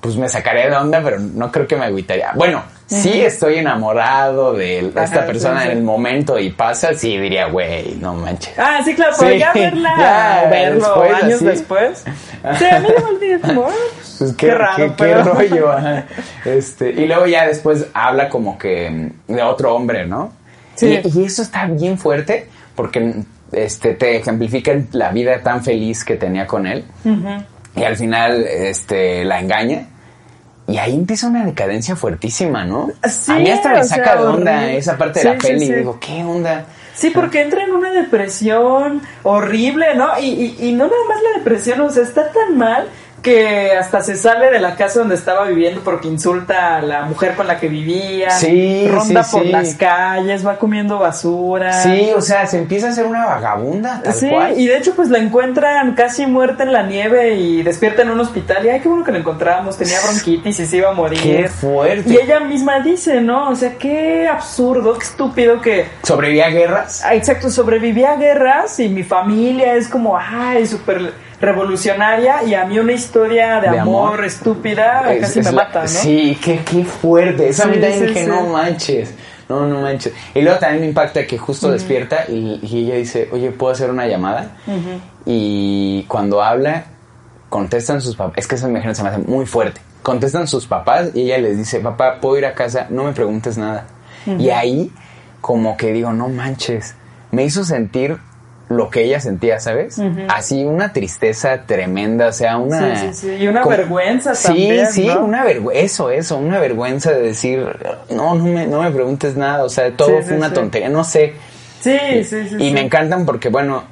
pues 0.00 0.16
me 0.16 0.28
sacaría 0.28 0.68
de 0.70 0.76
onda, 0.76 1.00
pero 1.02 1.18
no 1.18 1.50
creo 1.50 1.66
que 1.66 1.76
me 1.76 1.86
agüitaría. 1.86 2.32
Bueno, 2.34 2.62
sí 2.86 3.20
estoy 3.20 3.56
enamorado 3.56 4.52
de 4.54 4.80
esta 4.86 5.02
Ajá, 5.02 5.26
persona 5.26 5.60
sí, 5.60 5.66
sí. 5.66 5.72
en 5.72 5.78
el 5.78 5.84
momento 5.84 6.38
y 6.38 6.50
pasa, 6.50 6.94
sí 6.94 7.18
diría, 7.18 7.46
güey, 7.48 7.96
no 7.96 8.14
manches. 8.14 8.58
Ah, 8.58 8.80
sí, 8.84 8.94
claro, 8.94 9.14
pero 9.18 9.32
Sí, 9.32 9.38
ya 9.38 9.52
verla, 9.52 9.94
ya, 9.98 10.48
verlo 10.50 10.86
después, 10.86 11.22
años 11.22 11.36
así. 11.36 11.44
después. 11.44 12.04
Sí, 12.58 12.64
a 12.64 12.80
mí 12.80 12.88
digo, 13.20 13.40
como, 13.40 13.68
Pues 14.18 14.32
qué, 14.34 14.50
raro, 14.54 14.76
qué, 14.76 14.92
pero... 14.96 15.36
qué 15.36 15.48
rollo. 15.48 15.70
Este, 16.44 16.90
y 16.90 17.06
luego 17.06 17.26
ya 17.26 17.46
después 17.46 17.86
habla 17.92 18.28
como 18.28 18.56
que 18.56 19.10
de 19.28 19.42
otro 19.42 19.74
hombre, 19.74 20.06
¿no? 20.06 20.32
Sí. 20.74 21.00
Y, 21.04 21.20
y 21.20 21.24
eso 21.24 21.42
está 21.42 21.66
bien 21.66 21.98
fuerte 21.98 22.48
porque 22.74 23.14
este, 23.52 23.94
te 23.94 24.16
ejemplifica 24.16 24.72
la 24.92 25.10
vida 25.10 25.42
tan 25.42 25.62
feliz 25.64 26.04
que 26.04 26.16
tenía 26.16 26.46
con 26.46 26.66
él. 26.66 26.84
Y 27.74 27.82
al 27.84 27.96
final 27.96 28.44
este, 28.46 29.24
la 29.24 29.40
engaña. 29.40 29.86
Y 30.68 30.78
ahí 30.78 30.94
empieza 30.94 31.28
una 31.28 31.44
decadencia 31.44 31.94
fuertísima, 31.94 32.64
¿no? 32.64 32.90
Sí, 33.08 33.30
a 33.32 33.36
mí 33.36 33.50
hasta 33.50 33.72
me 33.72 33.84
saca 33.84 34.12
sea, 34.12 34.16
de 34.22 34.26
onda 34.26 34.72
esa 34.72 34.98
parte 34.98 35.20
de 35.20 35.22
Sí, 35.22 35.28
la 35.28 35.38
peli. 35.38 35.66
sí. 35.66 35.72
Digo, 35.74 35.98
¿qué 36.00 36.24
onda? 36.24 36.64
Sí, 36.94 37.10
porque 37.10 37.42
entra 37.42 37.62
en 37.62 37.72
una 37.72 37.92
depresión 37.92 39.02
horrible, 39.22 39.94
¿no? 39.94 40.18
Y, 40.18 40.26
y, 40.58 40.68
y 40.68 40.72
no 40.72 40.84
nada 40.86 40.96
más 41.08 41.18
la 41.22 41.38
depresión, 41.38 41.80
o 41.82 41.90
sea, 41.90 42.02
está 42.02 42.32
tan 42.32 42.56
mal 42.58 42.88
que 43.26 43.72
hasta 43.72 44.02
se 44.02 44.14
sale 44.14 44.52
de 44.52 44.60
la 44.60 44.76
casa 44.76 45.00
donde 45.00 45.16
estaba 45.16 45.46
viviendo 45.46 45.80
porque 45.80 46.06
insulta 46.06 46.76
a 46.76 46.80
la 46.80 47.02
mujer 47.06 47.34
con 47.34 47.48
la 47.48 47.58
que 47.58 47.66
vivía. 47.68 48.30
Sí, 48.30 48.86
Ronda 48.88 49.24
sí, 49.24 49.32
por 49.36 49.42
sí. 49.42 49.48
las 49.50 49.74
calles, 49.74 50.46
va 50.46 50.56
comiendo 50.58 51.00
basura. 51.00 51.72
Sí, 51.82 52.12
o 52.16 52.20
sea, 52.20 52.46
se 52.46 52.56
empieza 52.58 52.86
a 52.86 52.90
hacer 52.90 53.04
una 53.04 53.26
vagabunda, 53.26 54.00
tal 54.00 54.14
Sí, 54.14 54.28
cual. 54.30 54.56
y 54.56 54.68
de 54.68 54.76
hecho 54.76 54.94
pues 54.94 55.08
la 55.08 55.18
encuentran 55.18 55.94
casi 55.96 56.24
muerta 56.26 56.62
en 56.62 56.72
la 56.72 56.84
nieve 56.84 57.34
y 57.34 57.64
despierta 57.64 58.02
en 58.02 58.10
un 58.10 58.20
hospital 58.20 58.64
y 58.64 58.68
ay, 58.68 58.78
qué 58.78 58.86
bueno 58.88 59.02
que 59.02 59.10
la 59.10 59.18
encontramos, 59.18 59.76
tenía 59.76 59.98
bronquitis 60.04 60.60
y 60.60 60.66
se 60.66 60.76
iba 60.76 60.90
a 60.90 60.94
morir. 60.94 61.20
Qué 61.20 61.48
fuerte. 61.48 62.08
Y 62.08 62.16
ella 62.18 62.38
misma 62.38 62.78
dice, 62.78 63.20
¿no? 63.20 63.50
O 63.50 63.56
sea, 63.56 63.72
qué 63.76 64.28
absurdo, 64.28 64.96
qué 64.96 65.04
estúpido 65.04 65.60
que... 65.60 65.86
Sobrevivía 66.04 66.46
a 66.46 66.50
guerras. 66.50 67.02
Ah, 67.04 67.16
exacto, 67.16 67.50
sobreviví 67.50 68.04
a 68.04 68.14
guerras 68.14 68.78
y 68.78 68.88
mi 68.88 69.02
familia 69.02 69.74
es 69.74 69.88
como, 69.88 70.16
ay, 70.16 70.64
súper 70.64 71.26
revolucionaria 71.40 72.42
y 72.44 72.54
a 72.54 72.64
mí 72.64 72.78
una 72.78 72.92
historia 72.92 73.56
de, 73.60 73.70
De 73.70 73.78
amor, 73.78 74.08
amor. 74.14 74.24
estúpida 74.24 75.12
Es- 75.12 75.20
casi 75.20 75.40
es 75.40 75.46
me 75.46 75.52
la- 75.52 75.64
mata, 75.64 75.82
¿no? 75.82 75.88
Sí, 75.88 76.38
qué, 76.42 76.60
qué 76.64 76.84
fuerte. 76.84 77.48
Eso 77.48 77.64
a 77.64 77.66
mí 77.66 77.74
Sí, 77.76 77.80
también 77.80 78.08
sí, 78.14 78.20
sí. 78.20 78.26
no 78.26 78.46
manches. 78.46 79.14
No, 79.48 79.64
no 79.66 79.80
manches. 79.80 80.12
Y 80.34 80.40
luego 80.42 80.58
también 80.58 80.80
me 80.82 80.86
impacta 80.88 81.24
que 81.26 81.38
justo 81.38 81.70
despierta 81.70 82.24
y, 82.28 82.58
y 82.62 82.84
ella 82.84 82.96
dice, 82.96 83.28
oye, 83.32 83.50
¿puedo 83.52 83.72
hacer 83.72 83.90
una 83.90 84.06
llamada? 84.08 84.56
Y 85.24 86.04
cuando 86.08 86.42
habla, 86.42 86.84
contestan 87.48 88.00
sus 88.00 88.16
papás. 88.16 88.34
Es 88.38 88.48
que 88.48 88.56
esa 88.56 88.68
imagen 88.68 88.94
se 88.94 89.02
me 89.02 89.10
hace 89.10 89.18
muy 89.18 89.46
fuerte. 89.46 89.80
Contestan 90.02 90.46
sus 90.48 90.66
papás 90.66 91.10
y 91.14 91.22
ella 91.22 91.38
les 91.38 91.58
dice, 91.58 91.80
papá, 91.80 92.18
¿puedo 92.20 92.38
ir 92.38 92.46
a 92.46 92.54
casa? 92.54 92.86
No 92.90 93.04
me 93.04 93.12
preguntes 93.12 93.56
nada. 93.58 93.86
Y 94.38 94.50
ahí, 94.50 94.90
como 95.40 95.76
que 95.76 95.92
digo, 95.92 96.12
no 96.12 96.28
manches. 96.28 96.94
Me 97.30 97.44
hizo 97.44 97.64
sentir 97.64 98.18
lo 98.68 98.90
que 98.90 99.04
ella 99.04 99.20
sentía, 99.20 99.60
¿sabes? 99.60 100.00
Así 100.28 100.64
una 100.64 100.92
tristeza 100.92 101.62
tremenda, 101.66 102.28
o 102.28 102.32
sea, 102.32 102.56
una... 102.58 102.96
Sí, 102.96 103.06
sí, 103.12 103.14
sí, 103.28 103.42
y 103.44 103.46
una 103.46 103.62
como- 103.62 103.76
vergüenza 103.76 104.34
sí, 104.34 104.46
también, 104.48 104.86
Sí, 104.90 105.06
¿no? 105.06 105.24
una 105.24 105.44
vergüenza, 105.44 105.84
eso, 105.84 106.10
eso, 106.10 106.36
una 106.36 106.58
vergüenza 106.58 107.12
de 107.12 107.22
decir, 107.22 107.64
no, 108.10 108.34
no 108.34 108.44
me, 108.44 108.66
no 108.66 108.82
me 108.82 108.90
preguntes 108.90 109.36
nada, 109.36 109.62
o 109.64 109.68
sea, 109.68 109.90
todo 109.96 110.08
Sí, 110.18 110.24
fue 110.28 110.36
una 110.36 110.52
tontería, 110.52 110.88
no 110.88 111.04
sé. 111.04 111.34
Sí, 111.80 111.96
sí, 112.24 112.48
sí. 112.48 112.56
y 112.58 112.72
me 112.72 112.80
encantan 112.80 113.24
porque, 113.24 113.50
bueno, 113.50 113.84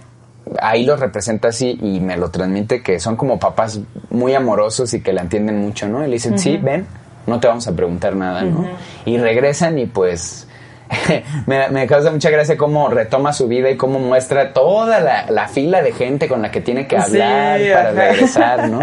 ahí 0.61 0.85
los 0.85 0.99
representa 0.99 1.49
así 1.49 1.79
y 1.81 2.01
me 2.01 2.17
lo 2.17 2.31
transmite 2.31 2.83
que 2.83 2.99
son 2.99 3.15
como 3.15 3.39
papás 3.39 3.79
muy 4.11 4.35
amorosos 4.35 4.93
y 4.95 5.01
que 5.03 5.13
la 5.13 5.23
entienden 5.23 5.59
mucho, 5.61 5.87
¿no? 5.89 6.03
Y 6.03 6.09
le 6.09 6.15
dicen, 6.15 6.37
sí, 6.39 6.57
ven, 6.57 6.85
no 7.29 7.39
te 7.39 7.47
vamos 7.47 7.69
a 7.69 7.73
preguntar 7.77 8.17
nada, 8.17 8.43
¿no? 8.43 8.67
Y 9.05 9.19
regresan 9.19 9.79
y 9.79 9.87
pues... 9.87 10.49
me, 11.47 11.68
me 11.68 11.87
causa 11.87 12.11
mucha 12.11 12.31
gracia 12.31 12.57
cómo 12.57 12.88
retoma 12.88 13.33
su 13.33 13.49
vida 13.49 13.70
y 13.70 13.77
cómo 13.77 13.99
muestra 13.99 14.53
toda 14.53 15.01
la, 15.01 15.31
la 15.31 15.49
fila 15.49 15.83
de 15.83 15.92
gente 15.92 16.29
con 16.29 16.42
la 16.42 16.51
que 16.51 16.61
tiene 16.61 16.87
que 16.87 17.01
Sí, 17.01 17.12
hablar 17.20 17.61
para 17.73 17.90
ajá. 17.90 18.01
regresar, 18.12 18.68
¿no? 18.68 18.83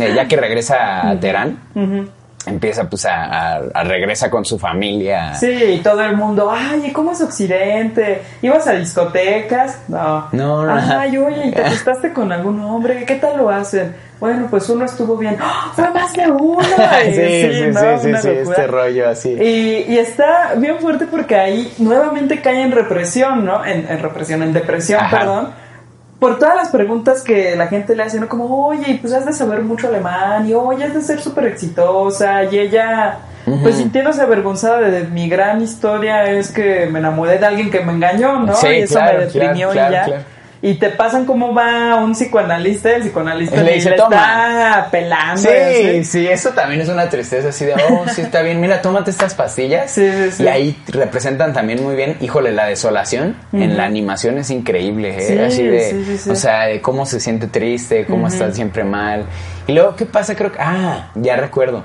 Eh, 0.00 0.12
ya 0.14 0.26
que 0.26 0.36
regresa 0.36 1.08
a 1.10 1.18
Teherán, 1.20 1.58
empieza 2.46 2.88
pues 2.88 3.04
a, 3.06 3.24
a- 3.56 3.60
a 3.74 3.84
regresa 3.84 4.30
con 4.30 4.44
su 4.44 4.58
familia. 4.58 5.34
Sí, 5.34 5.50
y 5.52 5.78
todo 5.80 6.02
el 6.02 6.16
mundo, 6.16 6.50
ay, 6.50 6.86
¿y 6.86 6.92
¿cómo 6.92 7.12
es 7.12 7.20
Occidente? 7.20 8.22
¿Ibas 8.42 8.66
a 8.66 8.72
discotecas? 8.72 9.82
No. 9.88 10.28
No, 10.32 10.64
no. 10.64 10.72
Ay, 10.98 11.16
oye, 11.18 11.46
¿y 11.48 11.50
te 11.52 11.62
acostaste 11.64 12.12
con 12.12 12.32
algún 12.32 12.60
hombre? 12.62 13.04
¿Qué 13.04 13.16
tal 13.16 13.36
lo 13.38 13.50
hacen? 13.50 13.94
Bueno, 14.20 14.48
pues 14.50 14.68
uno 14.68 14.84
estuvo 14.84 15.16
bien. 15.16 15.36
¡Fue 15.74 15.90
más 15.90 16.12
de 16.12 16.26
uno! 16.28 16.60
sí, 16.60 17.14
sí, 17.14 17.52
sí, 17.52 18.10
¿no? 18.10 18.20
sí, 18.20 18.28
este 18.30 18.66
rollo 18.66 19.08
así. 19.08 19.30
Y, 19.30 19.92
y 19.92 19.98
está 19.98 20.54
bien 20.56 20.78
fuerte 20.80 21.06
porque 21.06 21.36
ahí 21.36 21.72
nuevamente 21.78 22.40
cae 22.40 22.62
en 22.62 22.72
represión, 22.72 23.44
¿no? 23.44 23.64
En, 23.64 23.86
en 23.88 24.00
represión, 24.00 24.42
en 24.42 24.52
depresión, 24.52 25.00
Ajá. 25.00 25.18
perdón. 25.18 25.48
Por 26.18 26.36
todas 26.40 26.56
las 26.56 26.70
preguntas 26.70 27.22
que 27.22 27.54
la 27.54 27.68
gente 27.68 27.94
le 27.94 28.02
hace, 28.02 28.18
¿no? 28.18 28.28
Como, 28.28 28.66
oye, 28.66 28.98
pues 29.00 29.12
has 29.12 29.24
de 29.24 29.32
saber 29.32 29.62
mucho 29.62 29.86
alemán, 29.86 30.48
y 30.48 30.54
oye, 30.54 30.82
has 30.82 30.94
de 30.94 31.00
ser 31.00 31.20
súper 31.20 31.44
exitosa, 31.46 32.42
y 32.42 32.58
ella, 32.58 33.18
pues 33.62 33.76
sintiéndose 33.76 34.20
avergonzada 34.20 34.80
de, 34.80 34.90
de 34.90 35.04
mi 35.04 35.28
gran 35.28 35.62
historia, 35.62 36.28
es 36.28 36.50
que 36.50 36.86
me 36.86 36.98
enamoré 36.98 37.38
de 37.38 37.46
alguien 37.46 37.70
que 37.70 37.78
me 37.84 37.92
engañó, 37.92 38.40
¿no? 38.40 38.52
Sí, 38.56 38.66
y 38.66 38.78
eso 38.80 38.94
claro, 38.94 39.18
me 39.18 39.24
deprimió 39.26 39.70
claro, 39.70 39.90
y 39.90 39.94
ya. 39.94 40.04
claro. 40.06 40.22
Y 40.60 40.74
te 40.74 40.90
pasan 40.90 41.24
cómo 41.24 41.54
va 41.54 41.96
un 41.96 42.12
psicoanalista, 42.12 42.90
el 42.90 43.02
psicoanalista 43.02 43.62
Le 43.62 43.74
dice, 43.74 43.90
está 43.90 44.88
pelando. 44.90 45.40
Sí, 45.40 45.48
así. 45.48 46.04
sí, 46.04 46.26
eso 46.26 46.50
también 46.50 46.80
es 46.80 46.88
una 46.88 47.08
tristeza 47.08 47.50
así 47.50 47.64
de, 47.64 47.74
oh, 47.74 48.04
sí, 48.08 48.22
está 48.22 48.42
bien, 48.42 48.60
mira, 48.60 48.82
tómate 48.82 49.10
estas 49.10 49.34
pastillas. 49.34 49.90
Sí, 49.90 50.10
sí, 50.10 50.32
sí. 50.32 50.42
Y 50.42 50.48
ahí 50.48 50.76
representan 50.88 51.52
también 51.52 51.82
muy 51.82 51.94
bien, 51.94 52.16
híjole, 52.20 52.50
la 52.50 52.66
desolación 52.66 53.36
en 53.52 53.76
la 53.76 53.84
animación 53.84 54.38
es 54.38 54.50
increíble, 54.50 55.16
¿eh? 55.16 55.20
Sí, 55.20 55.38
así 55.38 55.62
de, 55.62 56.18
o 56.30 56.34
sea, 56.34 56.66
de 56.66 56.80
cómo 56.80 57.06
se 57.06 57.20
siente 57.20 57.46
triste, 57.46 58.04
cómo 58.06 58.26
está 58.26 58.50
siempre 58.52 58.82
mal. 58.82 59.26
Y 59.68 59.72
luego, 59.72 59.94
¿qué 59.94 60.06
pasa? 60.06 60.34
Creo 60.34 60.50
que, 60.50 60.58
ah, 60.60 61.10
ya 61.14 61.36
recuerdo, 61.36 61.84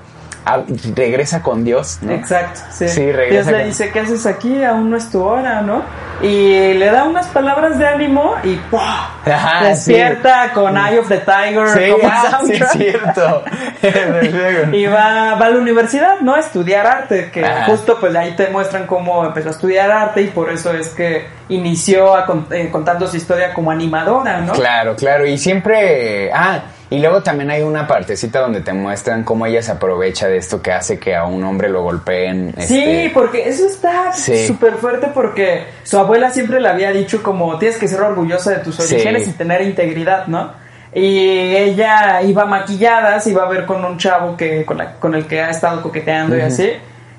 regresa 0.95 1.41
con 1.41 1.63
Dios, 1.63 1.99
¿no? 2.01 2.11
Exacto, 2.11 2.59
sí. 2.71 2.87
Sí, 2.89 3.11
regresa 3.11 3.33
Dios 3.33 3.45
le 3.47 3.57
con- 3.59 3.65
dice, 3.67 3.91
¿qué 3.91 3.99
haces 4.01 4.25
aquí? 4.25 4.63
Aún 4.63 4.89
no 4.89 4.97
es 4.97 5.09
tu 5.09 5.23
hora, 5.23 5.61
¿no? 5.61 5.81
Y 6.21 6.73
le 6.75 6.85
da 6.85 7.03
unas 7.05 7.27
palabras 7.27 7.77
de 7.77 7.87
ánimo 7.87 8.35
y 8.43 8.55
¡pua! 8.55 9.11
Ajá, 9.25 9.65
despierta 9.65 10.51
con 10.53 10.77
Eye 10.77 10.99
of 10.99 11.07
the 11.09 11.17
Tiger 11.17 11.67
Sí, 11.69 11.91
como 11.91 12.07
ah, 12.11 12.39
sí, 12.45 12.53
es 12.53 12.69
cierto. 12.71 13.43
y 14.71 14.85
va, 14.85 15.35
va 15.35 15.45
a 15.45 15.49
la 15.49 15.57
universidad, 15.57 16.19
¿no? 16.21 16.35
A 16.35 16.39
estudiar 16.39 16.85
arte, 16.87 17.29
que 17.31 17.43
Ajá. 17.43 17.65
justo 17.65 17.97
pues 17.99 18.15
ahí 18.15 18.35
te 18.35 18.47
muestran 18.47 18.85
cómo 18.87 19.25
empezó 19.25 19.49
a 19.49 19.51
estudiar 19.51 19.91
arte 19.91 20.21
y 20.21 20.27
por 20.27 20.49
eso 20.49 20.71
es 20.73 20.89
que 20.89 21.27
inició 21.49 22.15
a 22.15 22.25
con- 22.25 22.47
eh, 22.51 22.69
contando 22.71 23.07
su 23.07 23.17
historia 23.17 23.53
como 23.53 23.71
animadora, 23.71 24.39
¿no? 24.41 24.53
Claro, 24.53 24.95
claro. 24.95 25.25
Y 25.25 25.37
siempre. 25.37 26.31
Ah, 26.33 26.59
y 26.95 26.99
luego 26.99 27.21
también 27.23 27.49
hay 27.49 27.61
una 27.63 27.87
partecita 27.87 28.39
donde 28.39 28.61
te 28.61 28.71
muestran 28.73 29.23
cómo 29.23 29.45
ella 29.45 29.61
se 29.63 29.71
aprovecha 29.71 30.27
de 30.27 30.37
esto 30.37 30.61
que 30.61 30.71
hace 30.71 30.99
que 30.99 31.15
a 31.15 31.25
un 31.25 31.43
hombre 31.43 31.69
lo 31.69 31.81
golpeen. 31.81 32.53
Sí, 32.59 32.79
este, 32.83 33.11
porque 33.13 33.47
eso 33.49 33.65
está 33.65 34.11
Sí. 34.13 34.45
súper 34.47 34.73
fuerte 34.75 35.07
porque 35.13 35.65
su 35.83 35.97
abuela 35.97 36.29
siempre 36.31 36.59
le 36.61 36.69
había 36.69 36.91
dicho 36.91 37.23
como 37.23 37.57
tienes 37.57 37.77
que 37.77 37.87
ser 37.87 38.01
orgullosa 38.01 38.51
de 38.51 38.57
tus 38.57 38.75
Sí. 38.75 38.93
orígenes 38.95 39.27
y 39.27 39.31
tener 39.31 39.61
integridad, 39.61 40.27
¿no? 40.27 40.51
Y 40.93 41.55
ella 41.55 42.21
iba 42.21 42.45
maquillada, 42.45 43.19
se 43.19 43.31
iba 43.31 43.43
a 43.43 43.49
ver 43.49 43.65
con 43.65 43.83
un 43.83 43.97
chavo 43.97 44.37
que 44.37 44.63
con, 44.63 44.77
la- 44.77 44.93
con 44.99 45.15
el 45.15 45.25
que 45.25 45.41
ha 45.41 45.49
estado 45.49 45.81
coqueteando 45.81 46.37
y 46.37 46.41
así. 46.41 46.71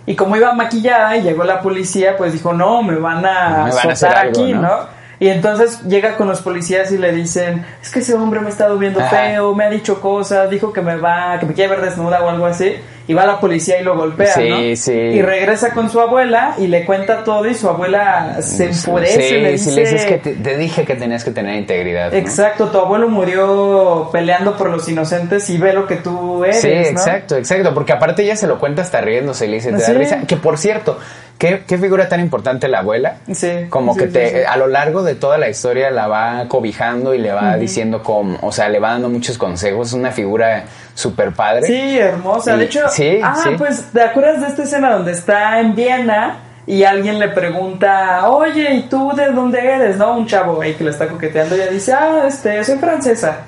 Y 0.07 0.15
como 0.15 0.37
iba 0.37 0.53
maquillada 0.53 1.17
y 1.17 1.23
llegó 1.23 1.43
la 1.45 1.61
policía, 1.61 2.17
pues 2.17 2.33
dijo, 2.33 2.53
no, 2.53 2.83
me 2.83 2.95
van 2.97 3.17
a 3.17 3.21
Me 3.21 3.27
van 3.27 3.61
a 3.63 3.67
hacer 3.71 3.97
soltar 3.97 4.19
algo, 4.27 4.41
aquí, 4.43 4.53
¿no? 4.53 4.61
¿no? 4.63 5.04
Y 5.25 5.31
entonces 5.31 5.81
llega 5.85 6.19
con 6.19 6.29
los 6.29 6.43
policías 6.43 6.93
y 6.93 6.99
le 6.99 7.11
dicen, 7.11 7.65
es 7.81 7.91
que 7.91 8.01
ese 8.01 8.13
hombre 8.13 8.41
me 8.41 8.49
ha 8.49 8.51
estado 8.51 8.77
viendo 8.77 9.01
Ajá. 9.01 9.09
feo, 9.09 9.55
me 9.55 9.65
ha 9.65 9.71
dicho 9.71 9.99
cosas, 9.99 10.51
dijo 10.51 10.71
que 10.71 10.83
me 10.83 10.97
va, 10.97 11.39
que 11.41 11.47
me 11.47 11.55
quiere 11.55 11.71
ver 11.71 11.81
desnuda 11.83 12.23
o 12.23 12.29
algo 12.29 12.45
así. 12.45 12.75
Y 13.07 13.13
va 13.13 13.27
la 13.27 13.39
policía 13.39 13.79
y 13.81 13.85
lo 13.85 13.97
golpea, 13.99 14.33
Sí, 14.33 14.49
¿no? 14.49 14.77
sí. 14.77 14.93
Y 14.93 15.21
regresa 15.21 15.73
con 15.75 15.91
su 15.91 16.01
abuela 16.01 16.55
y 16.57 16.69
le 16.69 16.87
cuenta 16.87 17.23
todo 17.23 17.47
y 17.47 17.55
su 17.55 17.69
abuela 17.69 18.39
se 18.41 18.67
enfurece, 18.67 19.21
Sí, 19.29 19.35
le 19.41 19.53
dice... 19.53 19.73
le 19.73 19.81
dices 19.83 20.07
que 20.07 20.17
te, 20.19 20.33
te 20.33 20.57
dije 20.57 20.85
que 20.87 20.95
tenías 20.97 21.23
que 21.23 21.31
tener 21.31 21.57
integridad. 21.57 22.13
¿no? 22.13 22.17
Exacto, 22.17 22.69
tu 22.69 22.79
abuelo 22.79 23.09
murió 23.11 24.09
peleando 24.11 24.57
por 24.57 24.71
los 24.71 24.89
inocentes 24.89 25.49
y 25.51 25.59
ve 25.59 25.73
lo 25.75 25.87
que 25.87 25.97
tú 25.97 26.45
eres, 26.45 26.61
Sí, 26.63 26.69
¿no? 26.69 26.75
exacto, 26.81 27.37
exacto. 27.37 27.75
Porque 27.75 27.93
aparte 27.93 28.23
ella 28.23 28.37
se 28.37 28.47
lo 28.47 28.59
cuenta 28.59 28.83
hasta 28.83 29.01
riéndose 29.03 29.45
y 29.45 29.49
le 29.49 29.55
dice, 29.57 29.73
te 29.73 29.83
da 29.83 29.93
risa. 29.99 30.21
Que 30.27 30.37
por 30.37 30.57
cierto, 30.57 30.99
¿qué, 31.37 31.63
qué 31.67 31.77
figura 31.77 32.09
tan 32.09 32.21
importante 32.21 32.69
la 32.69 32.79
abuela. 32.79 33.17
Sí, 33.33 33.67
Como 33.69 33.93
sí, 33.95 34.01
que 34.01 34.07
te, 34.07 34.31
sí. 34.31 34.37
a 34.49 34.57
lo 34.57 34.67
largo 34.67 35.03
de 35.03 35.15
toda 35.15 35.37
la 35.37 35.51
historia 35.51 35.91
la 35.91 36.07
va 36.07 36.47
cobijando 36.49 37.13
y 37.15 37.19
le 37.19 37.33
va 37.33 37.57
diciendo 37.59 38.03
cómo, 38.03 38.39
o 38.41 38.51
sea, 38.51 38.69
le 38.71 38.79
va 38.79 38.93
dando 38.93 39.09
muchos 39.11 39.37
consejos. 39.37 39.89
Es 39.89 39.93
una 39.93 40.11
figura 40.11 40.65
súper 40.95 41.33
padre. 41.33 41.67
Sí, 41.67 41.99
hermosa. 41.99 42.55
Y- 42.55 42.59
de 42.59 42.65
hecho, 42.65 42.89
sí, 42.89 43.21
ah, 43.23 43.37
sí. 43.43 43.51
pues, 43.59 43.91
¿te 43.93 44.03
acuerdas 44.03 44.41
de 44.41 44.47
esta 44.49 44.63
escena 44.63 44.93
donde 44.93 45.13
está 45.13 45.61
en 45.61 45.75
Viena 45.75 46.39
y 46.67 46.85
alguien 46.85 47.19
le 47.19 47.29
pregunta, 47.29 48.29
oye, 48.31 48.75
¿y 48.75 48.83
tú 48.89 49.13
de 49.15 49.27
dónde 49.33 49.59
eres? 49.59 49.97
¿No? 49.97 50.17
Un 50.17 50.27
chavo 50.27 50.63
ahí 50.63 50.75
que 50.75 50.85
le 50.85 50.91
está 50.91 51.09
coqueteando 51.09 51.57
y 51.57 51.61
ella 51.61 51.71
dice, 51.71 51.93
ah, 51.93 52.25
este, 52.27 52.65
soy 52.65 52.79
francesa. 52.79 53.39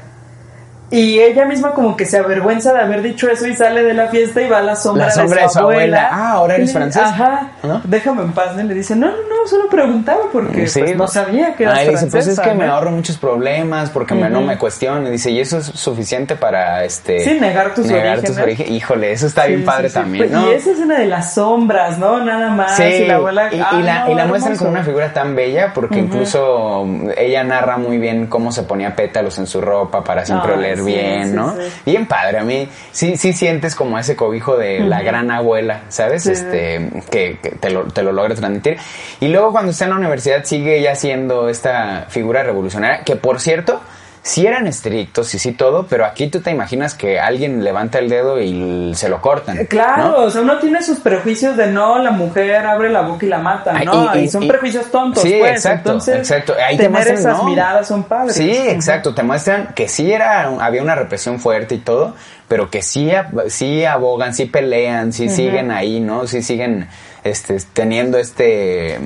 Y 0.88 1.18
ella 1.18 1.44
misma 1.46 1.72
como 1.72 1.96
que 1.96 2.06
se 2.06 2.18
avergüenza 2.18 2.72
de 2.72 2.78
haber 2.80 3.02
dicho 3.02 3.28
eso 3.28 3.46
y 3.48 3.56
sale 3.56 3.82
de 3.82 3.92
la 3.92 4.06
fiesta 4.06 4.40
y 4.40 4.48
va 4.48 4.58
a 4.58 4.62
la 4.62 4.76
sombra, 4.76 5.06
La 5.06 5.10
sombra 5.10 5.42
de 5.42 5.48
su, 5.48 5.58
abuela. 5.58 6.08
Ah, 6.12 6.30
ahora 6.34 6.54
Y 6.54 6.56
eres 6.58 6.72
francesa. 6.72 7.08
Ajá. 7.08 7.48
¿No? 7.64 7.80
Déjame 7.84 8.22
en 8.22 8.32
paz. 8.32 8.54
¿no? 8.54 8.60
Y 8.62 8.64
le 8.68 8.74
dice, 8.74 8.94
no, 8.94 9.08
no, 9.08 9.12
no, 9.12 9.48
solo 9.48 9.68
preguntaba 9.68 10.20
porque 10.32 10.68
Sí. 10.68 10.78
pues, 10.80 10.96
no 10.96 11.08
sabía 11.08 11.54
que 11.56 11.64
eras 11.64 11.84
y 11.84 11.88
dice, 11.90 12.06
pues 12.06 12.28
es 12.28 12.38
que 12.38 12.54
me 12.54 12.66
ahorro 12.66 12.92
muchos 12.92 13.16
problemas 13.18 13.90
porque 13.90 14.14
me, 14.14 14.30
no 14.30 14.42
me 14.42 14.56
cuestiono. 14.58 15.10
Dice, 15.10 15.32
y 15.32 15.40
eso 15.40 15.58
es 15.58 15.66
suficiente 15.66 16.36
para 16.36 16.84
este 16.84 17.18
Sí, 17.18 17.38
negar 17.40 17.74
tus 17.74 17.86
orígenes. 17.90 18.38
orígenes. 18.38 18.70
Híjole, 18.72 19.10
eso 19.10 19.26
está 19.26 19.42
Sí, 19.42 19.48
bien 19.48 19.64
padre 19.64 19.88
sí. 19.88 19.94
también, 19.94 20.28
Pues, 20.28 20.30
¿no? 20.40 20.52
Y 20.52 20.54
esa 20.54 20.70
escena 20.70 20.98
de 21.00 21.06
las 21.06 21.34
sombras, 21.34 21.98
¿no? 21.98 22.24
Nada 22.24 22.48
más. 22.50 22.76
Sí, 22.76 22.84
y 22.84 23.06
la 23.06 23.16
abuela. 23.16 23.48
y, 23.52 23.56
y 23.56 23.82
la, 23.82 24.04
no, 24.04 24.12
y 24.12 24.14
la 24.14 24.26
muestran 24.26 24.56
como 24.56 24.70
una 24.70 24.84
figura 24.84 25.12
tan 25.12 25.34
bella 25.34 25.72
porque 25.74 25.98
incluso 25.98 26.86
ella 27.16 27.42
narra 27.42 27.76
muy 27.76 27.98
bien 27.98 28.28
cómo 28.28 28.52
se 28.52 28.62
ponía 28.62 28.94
pétalos 28.94 29.36
en 29.38 29.48
su 29.48 29.60
ropa 29.60 30.04
para 30.04 30.24
siempre 30.24 30.52
oler 30.52 30.75
bien, 30.84 31.34
¿no? 31.34 31.54
Bien 31.84 32.06
padre, 32.06 32.38
a 32.38 32.44
mí 32.44 32.68
sí, 32.92 33.16
sí 33.16 33.32
sientes 33.32 33.74
como 33.74 33.98
ese 33.98 34.16
cobijo 34.16 34.56
de 34.56 34.80
la 34.80 35.02
gran 35.02 35.30
abuela, 35.30 35.82
¿sabes? 35.88 36.26
Este, 36.26 36.90
que, 37.10 37.38
que 37.42 37.50
te, 37.50 37.70
lo, 37.70 37.84
te 37.84 38.02
lo 38.02 38.12
logra 38.12 38.34
transmitir. 38.34 38.78
Y 39.20 39.28
luego 39.28 39.52
cuando 39.52 39.70
está 39.72 39.84
en 39.84 39.90
la 39.90 39.96
universidad 39.96 40.44
sigue 40.44 40.78
ella 40.78 40.94
siendo 40.94 41.48
esta 41.48 42.06
figura 42.08 42.42
revolucionaria, 42.42 43.04
que 43.04 43.16
por 43.16 43.40
cierto, 43.40 43.80
sí 44.26 44.44
eran 44.44 44.66
estrictos 44.66 45.32
y 45.34 45.38
sí 45.38 45.52
todo, 45.52 45.86
pero 45.88 46.04
aquí 46.04 46.26
tú 46.26 46.40
te 46.40 46.50
imaginas 46.50 46.94
que 46.94 47.20
alguien 47.20 47.62
levanta 47.62 48.00
el 48.00 48.08
dedo 48.08 48.40
y 48.40 48.92
se 48.96 49.08
lo 49.08 49.20
cortan. 49.20 49.56
Eh, 49.56 49.66
Claro, 49.68 50.08
¿no? 50.08 50.16
o 50.24 50.30
sea, 50.30 50.40
uno 50.42 50.58
tiene 50.58 50.82
sus 50.82 50.98
prejuicios 50.98 51.56
de 51.56 51.68
no, 51.68 51.98
la 52.00 52.10
mujer 52.10 52.66
abre 52.66 52.90
la 52.90 53.02
boca 53.02 53.24
y 53.24 53.28
la 53.28 53.38
mata, 53.38 53.72
¿no? 53.84 54.14
y- 54.16 54.18
Y, 54.18 54.22
y- 54.24 54.28
son 54.28 54.42
y- 54.42 54.48
prejuicios 54.48 54.90
tontos, 54.90 55.22
Sí, 55.22 55.36
pues. 55.38 55.52
exacto, 55.52 55.90
Entonces, 55.90 56.16
exacto. 56.16 56.54
Ahí 56.66 56.76
te 56.76 56.88
muestran, 56.88 57.18
esas 57.18 57.38
no. 57.38 57.44
miradas 57.44 57.86
son 57.86 58.02
padres. 58.02 58.34
Sí, 58.34 58.50
exacto. 58.50 59.14
Te 59.14 59.22
muestran 59.22 59.68
que 59.76 59.86
sí 59.88 60.12
era, 60.12 60.48
había 60.60 60.82
una 60.82 60.96
represión 60.96 61.38
fuerte 61.38 61.76
y 61.76 61.78
todo, 61.78 62.16
pero 62.48 62.68
que 62.68 62.82
sí, 62.82 63.12
sí 63.46 63.84
abogan, 63.84 64.34
sí 64.34 64.46
pelean, 64.46 65.12
sí 65.12 65.28
siguen 65.28 65.70
ahí, 65.70 66.00
¿no? 66.00 66.26
Sí 66.26 66.42
siguen 66.42 66.88
este, 67.22 67.58
teniendo 67.72 68.18
este... 68.18 68.98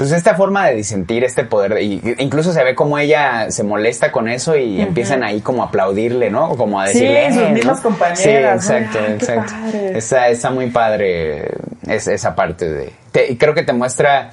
Pues 0.00 0.12
esta 0.12 0.34
forma 0.34 0.66
de 0.66 0.76
disentir, 0.76 1.24
este 1.24 1.44
poder, 1.44 1.78
y 1.82 2.00
incluso 2.16 2.54
se 2.54 2.64
ve 2.64 2.74
como 2.74 2.98
ella 2.98 3.50
se 3.50 3.62
molesta 3.64 4.10
con 4.10 4.28
eso 4.30 4.56
y 4.56 4.80
empiezan 4.80 5.22
ahí 5.22 5.42
como 5.42 5.62
a 5.62 5.66
aplaudirle, 5.66 6.30
¿no? 6.30 6.56
Como 6.56 6.80
a 6.80 6.86
Sí, 6.86 7.00
decirle... 7.00 7.32
sus 7.34 7.42
"Eh", 7.42 7.50
mismas 7.52 7.76
¿no? 7.76 7.82
compañeras, 7.82 8.64
Sí, 8.64 8.72
exacto, 8.72 8.98
Ay, 9.06 9.12
exacto. 9.12 9.52
Está, 9.92 10.28
está 10.30 10.50
muy 10.50 10.70
padre 10.70 11.50
es- 11.86 12.08
esa 12.08 12.34
parte 12.34 12.66
de... 12.72 12.92
te- 13.12 13.30
y 13.30 13.36
creo 13.36 13.52
que 13.52 13.62
te 13.62 13.74
muestra, 13.74 14.30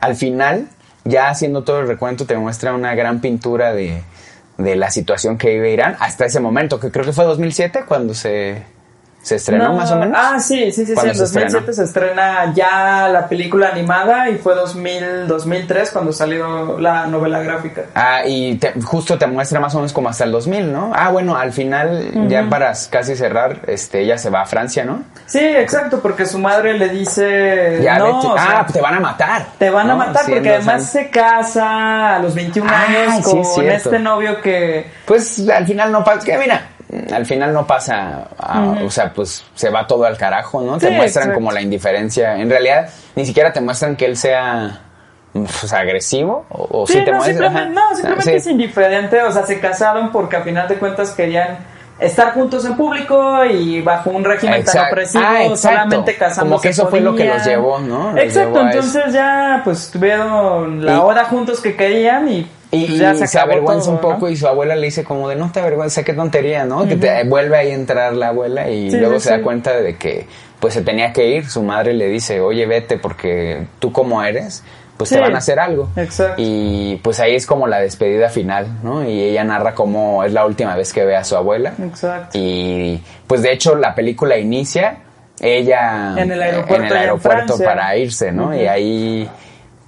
al 0.00 0.16
final, 0.16 0.66
ya 1.04 1.28
haciendo 1.28 1.62
todo 1.62 1.78
el 1.78 1.86
recuento, 1.86 2.26
te 2.26 2.36
muestra 2.36 2.74
una 2.74 2.96
gran 2.96 3.20
pintura 3.20 3.72
de, 3.72 4.02
de 4.58 4.74
la 4.74 4.90
situación 4.90 5.38
que 5.38 5.50
vive 5.50 5.70
Irán 5.72 5.96
hasta 6.00 6.24
ese 6.26 6.40
momento, 6.40 6.80
que 6.80 6.90
creo 6.90 7.04
que 7.04 7.12
fue 7.12 7.24
2007 7.24 7.84
cuando 7.86 8.14
se, 8.14 8.62
se 9.24 9.36
estrenó 9.36 9.64
No, 9.70 9.72
más 9.74 9.90
o 9.90 9.96
menos. 9.96 10.16
Ah, 10.20 10.38
sí, 10.38 10.70
sí, 10.70 10.72
sí, 10.72 10.86
sí. 10.86 10.92
¿Cuándo 10.94 11.10
En 11.12 11.16
se 11.16 11.22
2007 11.22 11.56
estrenó? 11.70 11.72
se 11.72 11.84
estrena 11.84 12.52
ya 12.54 13.08
la 13.08 13.26
película 13.26 13.68
animada 13.70 14.28
y 14.28 14.36
fue 14.36 14.54
2000, 14.54 15.26
2003 15.26 15.90
cuando 15.90 16.12
salió 16.12 16.78
la 16.78 17.06
novela 17.06 17.40
gráfica. 17.40 17.84
Ah, 17.94 18.20
y 18.26 18.56
te- 18.56 18.74
justo 18.82 19.16
te 19.18 19.26
muestra 19.26 19.58
más 19.60 19.74
o 19.74 19.78
menos 19.78 19.92
como 19.94 20.10
hasta 20.10 20.24
el 20.24 20.30
2000, 20.32 20.70
¿no? 20.72 20.92
Ah, 20.94 21.08
bueno, 21.10 21.36
al 21.36 21.52
final, 21.52 22.28
ya 22.28 22.46
para 22.50 22.72
casi 22.90 23.16
cerrar, 23.16 23.60
este, 23.66 24.00
ella 24.02 24.18
se 24.18 24.28
va 24.28 24.42
a 24.42 24.46
Francia, 24.46 24.84
¿no? 24.84 25.02
Sí, 25.26 25.38
exacto, 25.40 26.00
porque 26.00 26.26
su 26.26 26.38
madre 26.38 26.78
le 26.78 26.90
dice, 26.90 27.78
Ya, 27.82 27.98
no, 27.98 28.04
vete. 28.16 28.26
o 28.28 28.34
sea, 28.36 28.60
ah, 28.60 28.66
te 28.70 28.80
van 28.82 28.94
a 28.94 29.00
matar. 29.00 29.46
Te 29.58 29.70
van 29.70 29.86
a 29.86 29.94
¿no? 29.94 29.96
matar 29.98 30.22
porque 30.28 30.50
además 30.50 30.84
se 30.90 31.08
casa 31.08 32.16
a 32.16 32.18
los 32.18 32.34
21 32.34 32.70
Ay, 32.70 32.96
años 32.96 33.16
sí, 33.24 33.54
con 33.54 33.64
es 33.66 33.84
este 33.86 33.98
novio 33.98 34.40
que... 34.42 34.86
Pues 35.06 35.48
al 35.48 35.66
final 35.66 35.90
no 35.90 36.04
pasa, 36.04 36.24
que 36.26 36.36
mira, 36.36 36.60
al 37.12 37.26
final 37.26 37.52
no 37.52 37.66
pasa, 37.66 38.28
ah, 38.38 38.74
o 38.84 38.90
sea, 38.90 39.12
pues 39.12 39.44
se 39.54 39.70
va 39.70 39.86
todo 39.86 40.04
al 40.04 40.16
carajo, 40.16 40.60
¿no? 40.62 40.78
te 40.78 40.88
Sí, 40.88 40.92
muestran 40.94 41.24
exacto. 41.24 41.34
como 41.34 41.52
la 41.52 41.60
indiferencia. 41.62 42.36
En 42.40 42.48
realidad, 42.50 42.88
ni 43.16 43.24
siquiera 43.26 43.52
te 43.52 43.60
muestran 43.60 43.96
que 43.96 44.06
él 44.06 44.16
sea 44.16 44.80
pues, 45.32 45.72
agresivo 45.72 46.46
o, 46.48 46.82
o 46.82 46.86
Sí, 46.86 46.94
sí 46.94 47.04
te 47.04 47.10
no, 47.10 47.16
muestran. 47.18 47.50
simplemente, 47.52 47.74
no, 47.80 47.94
simplemente 47.96 48.30
Sí. 48.30 48.36
es 48.36 48.46
indiferente, 48.46 49.22
o 49.22 49.32
sea, 49.32 49.44
se 49.46 49.58
casaron 49.60 50.12
porque 50.12 50.36
a 50.36 50.42
final 50.42 50.68
de 50.68 50.76
cuentas 50.76 51.10
querían 51.10 51.58
estar 51.98 52.32
juntos 52.34 52.64
en 52.64 52.76
público 52.76 53.44
y 53.44 53.80
bajo 53.80 54.10
un 54.10 54.24
régimen 54.24 54.64
tan 54.64 54.88
opresivo, 54.88 55.24
Ah, 55.24 55.56
solamente 55.56 56.16
casándose 56.16 56.40
Como 56.50 56.60
que 56.60 56.68
eso 56.70 56.88
fue 56.88 57.00
lo 57.00 57.14
que 57.14 57.24
los 57.24 57.44
llevó, 57.44 57.78
¿no? 57.78 58.12
Los 58.12 58.20
Exacto, 58.24 58.50
llevó 58.54 58.58
a 58.66 58.70
eso. 58.70 58.78
entonces 58.80 59.12
ya 59.12 59.60
pues 59.64 59.90
tuvieron 59.92 60.84
la 60.84 60.94
Y- 60.94 60.98
hora 60.98 61.24
juntos 61.26 61.60
que 61.60 61.76
querían 61.76 62.28
y, 62.28 62.46
Y, 62.74 62.86
pues, 62.98 63.20
y 63.22 63.26
se 63.26 63.38
avergüenza 63.38 63.84
todo, 63.86 63.94
un 63.94 64.00
poco 64.00 64.26
¿no? 64.26 64.28
y 64.30 64.36
su 64.36 64.46
abuela 64.48 64.74
le 64.76 64.86
dice 64.86 65.04
como 65.04 65.28
de 65.28 65.36
no 65.36 65.50
te 65.52 65.60
avergüenza, 65.60 66.02
qué 66.02 66.12
tontería, 66.12 66.64
¿no? 66.64 66.86
Que 66.86 66.96
te 66.96 67.24
vuelve 67.24 67.56
ahí 67.56 67.70
a 67.70 67.74
entrar 67.74 68.12
la 68.14 68.28
abuela 68.28 68.68
y 68.70 68.90
Sí, 68.90 68.98
luego 68.98 69.14
sí, 69.14 69.24
se 69.24 69.30
da 69.30 69.36
sí. 69.38 69.42
cuenta 69.42 69.72
de 69.76 69.96
que 69.96 70.26
pues 70.60 70.74
se 70.74 70.82
tenía 70.82 71.12
que 71.12 71.26
ir. 71.28 71.48
Su 71.48 71.62
madre 71.62 71.92
le 71.92 72.08
dice, 72.08 72.40
oye, 72.40 72.66
vete 72.66 72.98
porque 72.98 73.66
tú 73.78 73.92
como 73.92 74.22
eres, 74.22 74.62
pues 74.96 75.10
te 75.10 75.18
van 75.20 75.34
a 75.34 75.38
hacer 75.38 75.58
algo. 75.58 75.90
exacto. 75.96 76.34
Y 76.38 76.96
pues 77.02 77.18
ahí 77.20 77.34
es 77.34 77.46
como 77.46 77.66
la 77.66 77.80
despedida 77.80 78.28
final, 78.28 78.66
¿no? 78.82 79.04
Y 79.08 79.22
ella 79.22 79.44
narra 79.44 79.74
cómo 79.74 80.24
es 80.24 80.32
la 80.32 80.46
última 80.46 80.76
vez 80.76 80.92
que 80.92 81.04
ve 81.04 81.16
a 81.16 81.24
su 81.24 81.36
abuela. 81.36 81.74
Exacto. 81.82 82.30
Y 82.38 83.02
pues 83.26 83.42
de 83.42 83.52
hecho 83.52 83.74
la 83.74 83.94
película 83.94 84.38
inicia 84.38 84.98
ella 85.40 86.14
En 86.16 86.30
el 86.30 86.40
aeropuerto 86.40 86.74
en 86.76 86.84
el 86.92 86.96
aeropuerto 86.96 87.58
para 87.58 87.96
irse, 87.96 88.30
¿no? 88.32 88.54
Y 88.54 88.66
ahí 88.66 89.28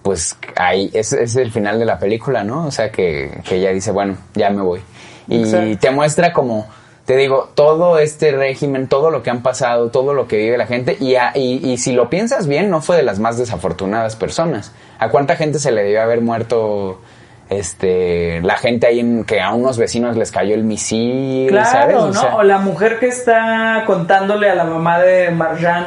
pues 0.07 0.38
ahí 0.55 0.88
es, 0.95 1.12
es 1.12 1.35
el 1.35 1.51
final 1.51 1.81
de 1.81 1.85
la 1.85 1.99
película, 1.99 2.45
¿no? 2.45 2.64
O 2.66 2.71
sea 2.71 2.92
que, 2.92 3.40
que 3.45 3.57
ella 3.57 3.71
dice, 3.73 3.90
bueno, 3.90 4.16
ya 4.37 4.51
me 4.51 4.62
voy. 4.62 4.81
Y 5.27 5.40
Exacto. 5.40 5.79
te 5.81 5.90
muestra 5.90 6.33
como, 6.33 6.69
te 7.07 7.16
digo, 7.16 7.51
todo 7.57 7.99
este 7.99 8.31
régimen, 8.31 8.87
todo 8.87 9.11
lo 9.11 9.25
que 9.25 9.31
han 9.31 9.42
pasado, 9.42 9.90
todo 9.90 10.14
lo 10.14 10.29
que 10.29 10.37
vive 10.37 10.57
la 10.59 10.69
gente, 10.69 10.97
y, 11.01 11.16
a- 11.16 11.33
y, 11.35 11.57
y 11.73 11.79
si 11.79 11.90
lo 11.90 12.09
piensas 12.09 12.47
bien, 12.47 12.71
no 12.71 12.81
fue 12.83 12.97
de 12.97 13.03
las 13.03 13.19
más 13.19 13.37
desafortunadas 13.37 14.14
personas. 14.14 14.73
¿A 15.01 15.09
cuánta 15.09 15.35
gente 15.35 15.59
se 15.59 15.73
le 15.73 15.83
debió 15.83 16.03
haber 16.03 16.21
muerto? 16.21 17.01
Este, 17.51 18.40
la 18.42 18.57
gente 18.59 18.87
ahí 18.87 19.01
en 19.01 19.25
que 19.25 19.40
a 19.40 19.53
unos 19.55 19.79
vecinos 19.79 20.16
les 20.16 20.31
cayó 20.31 20.55
el 20.55 20.62
misil, 20.64 21.49
Claro, 21.49 21.69
¿sabes? 21.71 21.97
O 21.97 22.07
¿no? 22.09 22.12
sea, 22.12 22.37
o 22.37 22.42
la 22.45 22.59
mujer 22.59 22.99
que 23.01 23.07
está 23.09 23.83
contándole 23.87 24.49
a 24.51 24.55
la 24.55 24.64
mamá 24.64 25.01
de 25.01 25.31
Marjan, 25.31 25.87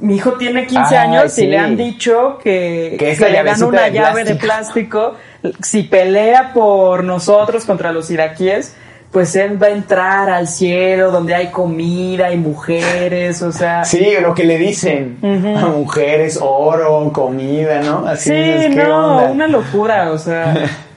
mi 0.00 0.16
hijo 0.16 0.32
tiene 0.32 0.66
15 0.66 0.96
Ay, 0.96 1.08
años 1.08 1.32
sí. 1.32 1.44
y 1.44 1.46
le 1.48 1.58
han 1.58 1.76
dicho 1.76 2.38
que, 2.42 2.96
Que 2.98 3.16
le 3.30 3.42
dan 3.42 3.62
una 3.62 3.82
de 3.82 3.92
llave 3.92 4.24
de 4.24 4.34
plástico. 4.34 5.16
plástico 5.42 5.62
si 5.62 5.84
pelea 5.84 6.52
por 6.52 7.04
nosotros 7.04 7.64
contra 7.64 7.92
los 7.92 8.10
iraquíes, 8.10 8.74
pues 9.10 9.34
él 9.34 9.60
va 9.60 9.68
a 9.68 9.70
entrar 9.70 10.30
al 10.30 10.46
cielo 10.46 11.10
donde 11.10 11.34
hay 11.34 11.48
comida 11.48 12.32
y 12.32 12.36
mujeres, 12.36 13.42
o 13.42 13.50
sea... 13.50 13.84
Sí, 13.84 14.06
lo 14.20 14.34
que 14.34 14.44
le 14.44 14.56
dicen 14.58 15.18
a 15.22 15.66
mujeres, 15.66 16.38
oro, 16.40 17.10
comida, 17.12 17.80
¿no? 17.82 18.06
Así 18.06 18.30
sí, 18.30 18.68
no, 18.74 19.32
una 19.32 19.48
locura, 19.48 20.12
o 20.12 20.18
sea... 20.18 20.54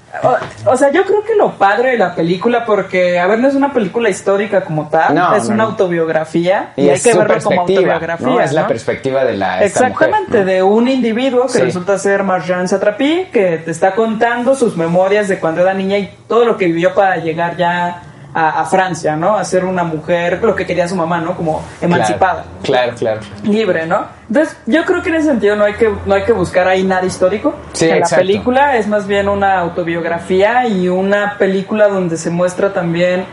O, 0.66 0.78
sea, 0.78 0.92
yo 0.92 1.04
creo 1.06 1.24
que 1.24 1.36
lo 1.36 1.54
padre 1.54 1.92
de 1.92 1.98
la 1.98 2.14
película, 2.14 2.66
porque, 2.66 3.20
a 3.20 3.26
ver, 3.26 3.40
no 3.40 3.48
es 3.48 3.56
una 3.56 3.74
película 3.74 4.10
histórica 4.10 4.64
como 4.64 4.88
tal, 4.88 5.36
es 5.36 5.48
una 5.48 5.64
autobiografía 5.64 6.74
y, 6.76 6.90
hay 6.90 7.00
que 7.00 7.14
verlo 7.14 7.42
como 7.42 7.62
autobiografía. 7.62 8.44
Es 8.44 8.54
la 8.54 8.68
perspectiva 8.68 9.26
de 9.26 9.38
la. 9.38 9.64
Exactamente, 9.64 10.46
de 10.46 10.62
un 10.62 10.88
individuo 10.88 11.48
que 11.48 11.60
resulta 11.60 11.98
ser 11.98 12.24
Marjan 12.24 12.68
Satrapi, 12.68 13.30
que 13.32 13.58
te 13.58 13.72
está 13.72 13.96
contando 13.96 14.56
sus 14.56 14.78
memorias 14.78 15.28
de 15.28 15.40
cuando 15.40 15.62
era 15.62 15.74
niña 15.74 15.98
y 15.98 16.16
todo 16.28 16.46
lo 16.46 16.58
que 16.58 16.68
vivió 16.68 16.94
para 16.94 17.18
llegar 17.18 17.58
ya 17.58 18.04
a, 18.34 18.66
Francia, 18.66 19.16
¿no? 19.16 19.36
A 19.36 19.44
ser 19.44 19.64
una 19.64 19.84
mujer, 19.84 20.40
lo 20.42 20.56
que 20.56 20.66
quería 20.66 20.88
su 20.88 20.96
mamá, 20.96 21.20
¿no? 21.20 21.36
Como 21.36 21.64
emancipada. 21.82 22.46
Claro, 22.64 22.94
claro, 22.98 23.22
Libre, 23.44 23.86
¿no? 23.86 24.06
Entonces, 24.28 24.58
yo 24.66 24.84
creo 24.86 25.04
que 25.04 25.10
en 25.10 25.16
ese 25.16 25.28
sentido 25.28 25.56
no 25.56 25.66
hay 25.66 25.74
que, 25.74 25.94
no 26.06 26.16
hay 26.16 26.24
que 26.24 26.34
buscar 26.34 26.68
ahí 26.68 26.84
nada 26.84 27.06
histórico. 27.06 27.54
Sí, 27.74 27.88
La 27.88 28.08
película 28.08 28.78
es 28.78 28.88
más 28.88 29.06
bien 29.06 29.30
una 29.30 29.60
autobiografía 29.60 30.68
y 30.68 30.90
una 30.90 31.38
película 31.38 31.88
donde 31.88 32.18
se 32.18 32.30
muestra 32.30 32.74
también 32.74 33.26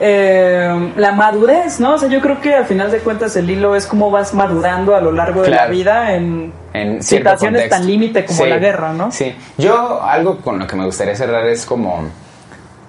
eh, 0.00 0.92
la 0.96 1.12
madurez, 1.12 1.78
¿no? 1.78 1.94
O 1.94 1.98
sea, 1.98 2.08
yo 2.08 2.20
creo 2.20 2.40
que 2.40 2.54
al 2.54 2.64
final 2.64 2.90
de 2.90 2.98
cuentas 2.98 3.36
el 3.36 3.48
hilo 3.48 3.76
es 3.76 3.86
cómo 3.86 4.10
vas 4.10 4.34
madurando 4.34 4.96
a 4.96 5.00
lo 5.00 5.12
largo 5.12 5.42
de 5.42 5.50
la 5.50 5.66
vida 5.66 6.14
en, 6.14 6.52
situaciones 7.00 7.68
tan 7.68 7.86
límite 7.86 8.24
como 8.24 8.46
la 8.46 8.58
guerra, 8.58 8.92
¿no? 8.92 9.12
Sí. 9.12 9.32
Yo 9.58 10.02
algo 10.02 10.38
con 10.38 10.58
lo 10.58 10.66
que 10.66 10.74
me 10.74 10.84
gustaría 10.84 11.14
cerrar 11.14 11.46
es 11.46 11.64
como 11.64 12.08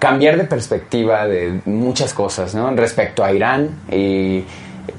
cambiar 0.04 0.36
de 0.36 0.44
perspectiva 0.44 1.26
de 1.28 1.62
muchas 1.64 2.14
cosas, 2.14 2.54
¿no? 2.54 2.70
Respecto 2.76 3.24
a 3.24 3.32
Irán 3.32 3.70
y 3.90 4.44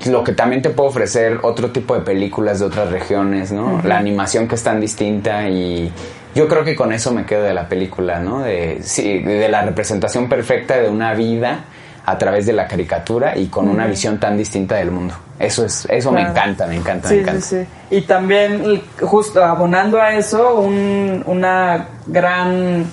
lo 0.06 0.24
que 0.24 0.32
también 0.32 0.62
te 0.62 0.70
puede 0.70 0.88
ofrecer 0.88 1.40
otro 1.42 1.70
tipo 1.72 1.94
de 1.94 2.00
películas 2.00 2.60
de 2.60 2.64
otras 2.64 2.90
regiones, 2.90 3.52
¿no? 3.52 3.82
La 3.84 3.98
animación 3.98 4.48
que 4.48 4.54
es 4.54 4.62
tan 4.62 4.80
distinta 4.80 5.46
y 5.46 5.92
yo 6.34 6.48
creo 6.48 6.64
que 6.64 6.74
con 6.74 6.90
eso 6.90 7.12
me 7.12 7.26
quedo 7.26 7.42
de 7.42 7.52
la 7.52 7.68
película, 7.68 8.20
¿no? 8.20 8.40
De, 8.40 8.78
sí, 8.82 9.18
de 9.18 9.46
la 9.50 9.60
representación 9.60 10.26
perfecta 10.26 10.78
de 10.78 10.88
una 10.88 11.12
vida 11.12 11.66
a 12.06 12.16
través 12.16 12.46
de 12.46 12.54
la 12.54 12.66
caricatura 12.66 13.36
y 13.36 13.48
con 13.48 13.68
una 13.68 13.86
visión 13.86 14.18
tan 14.18 14.38
distinta 14.38 14.76
del 14.76 14.90
mundo. 14.90 15.14
Eso 15.38 15.66
es, 15.66 15.86
eso 15.90 16.12
me 16.12 16.22
encanta, 16.22 16.66
me 16.66 16.76
encanta, 16.76 17.10
me 17.10 17.20
encanta. 17.20 17.42
Sí, 17.42 17.58
sí. 17.90 17.94
Y 17.94 18.00
también, 18.02 18.80
justo 19.02 19.44
abonando 19.44 20.00
a 20.00 20.14
eso, 20.14 20.60
una 20.60 21.88
gran 22.06 22.86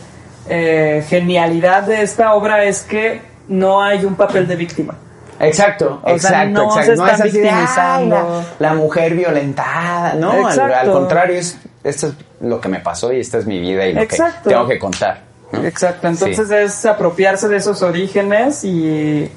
eh, 0.50 1.04
genialidad 1.08 1.84
de 1.84 2.02
esta 2.02 2.34
obra 2.34 2.64
es 2.64 2.82
que 2.84 3.22
no 3.48 3.82
hay 3.82 4.06
un 4.06 4.16
papel 4.16 4.48
de 4.48 4.56
víctima. 4.56 4.96
Exacto, 5.40 6.02
exacto, 6.06 6.50
no 6.52 6.80
exacto. 6.80 7.04
no 7.04 7.08
es 7.08 7.24
victimizando. 7.24 8.46
la, 8.60 8.74
mujer 8.76 9.16
violentada, 9.16 10.14
no, 10.14 10.48
al, 10.48 10.92
contrario, 10.92 11.40
es, 11.40 11.58
esto 11.84 12.08
es 12.08 12.14
lo 12.42 12.62
que 12.62 12.70
me 12.70 12.80
pasó 12.80 13.12
y 13.12 13.20
esta 13.20 13.40
es 13.40 13.48
mi 13.48 13.60
vida 13.60 13.88
y 13.88 13.94
lo 13.94 14.08
que 14.08 14.18
tengo 14.44 14.68
que 14.68 14.78
contar. 14.78 15.22
Exacto, 15.64 16.08
entonces 16.08 16.50
es 16.52 16.86
apropiarse 16.86 17.48
de 17.48 17.58
esos 17.58 17.82
orígenes 17.82 18.64
y, 18.64 19.30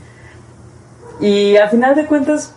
y 1.20 1.56
al 1.56 1.70
final 1.70 1.94
de 1.94 2.06
cuentas 2.06 2.54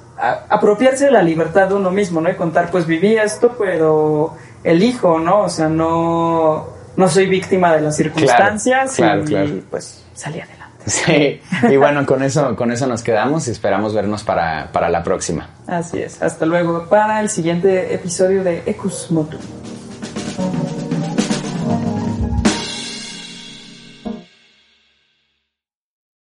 apropiarse 0.50 1.06
de 1.06 1.12
la 1.12 1.22
libertad 1.22 1.70
de 1.70 1.76
uno 1.76 1.92
mismo, 1.92 2.20
¿no? 2.22 2.30
Y 2.30 2.36
contar, 2.36 2.70
pues 2.70 2.86
viví 2.86 3.16
esto, 3.16 3.56
pero 3.58 4.34
elijo, 4.64 5.20
¿no? 5.20 5.42
O 5.42 5.50
sea, 5.50 5.70
no 5.70 6.77
no 6.98 7.08
soy 7.08 7.28
víctima 7.28 7.74
de 7.74 7.82
las 7.82 7.96
circunstancias 7.96 9.00
y, 9.00 9.64
pues 9.70 10.04
salí 10.14 10.42
adelante. 10.42 10.58
Sí, 10.88 11.42
y 11.70 11.76
bueno, 11.76 12.06
con 12.06 12.24
eso, 12.24 12.56
con 12.56 12.72
eso 12.72 12.88
nos 12.88 13.04
quedamos 13.04 13.46
y 13.50 13.52
esperamos 13.52 13.94
vernos 13.94 14.24
para, 14.24 14.72
para 14.72 14.88
la 14.88 15.04
próxima. 15.04 15.50
Así 15.68 16.00
es, 16.00 16.22
hasta 16.22 16.46
luego 16.46 16.88
para 16.88 17.20
el 17.20 17.30
siguiente 17.30 17.94
episodio 17.94 18.42
de 18.42 18.64
Ecus 18.66 19.12
Motu. 19.12 19.38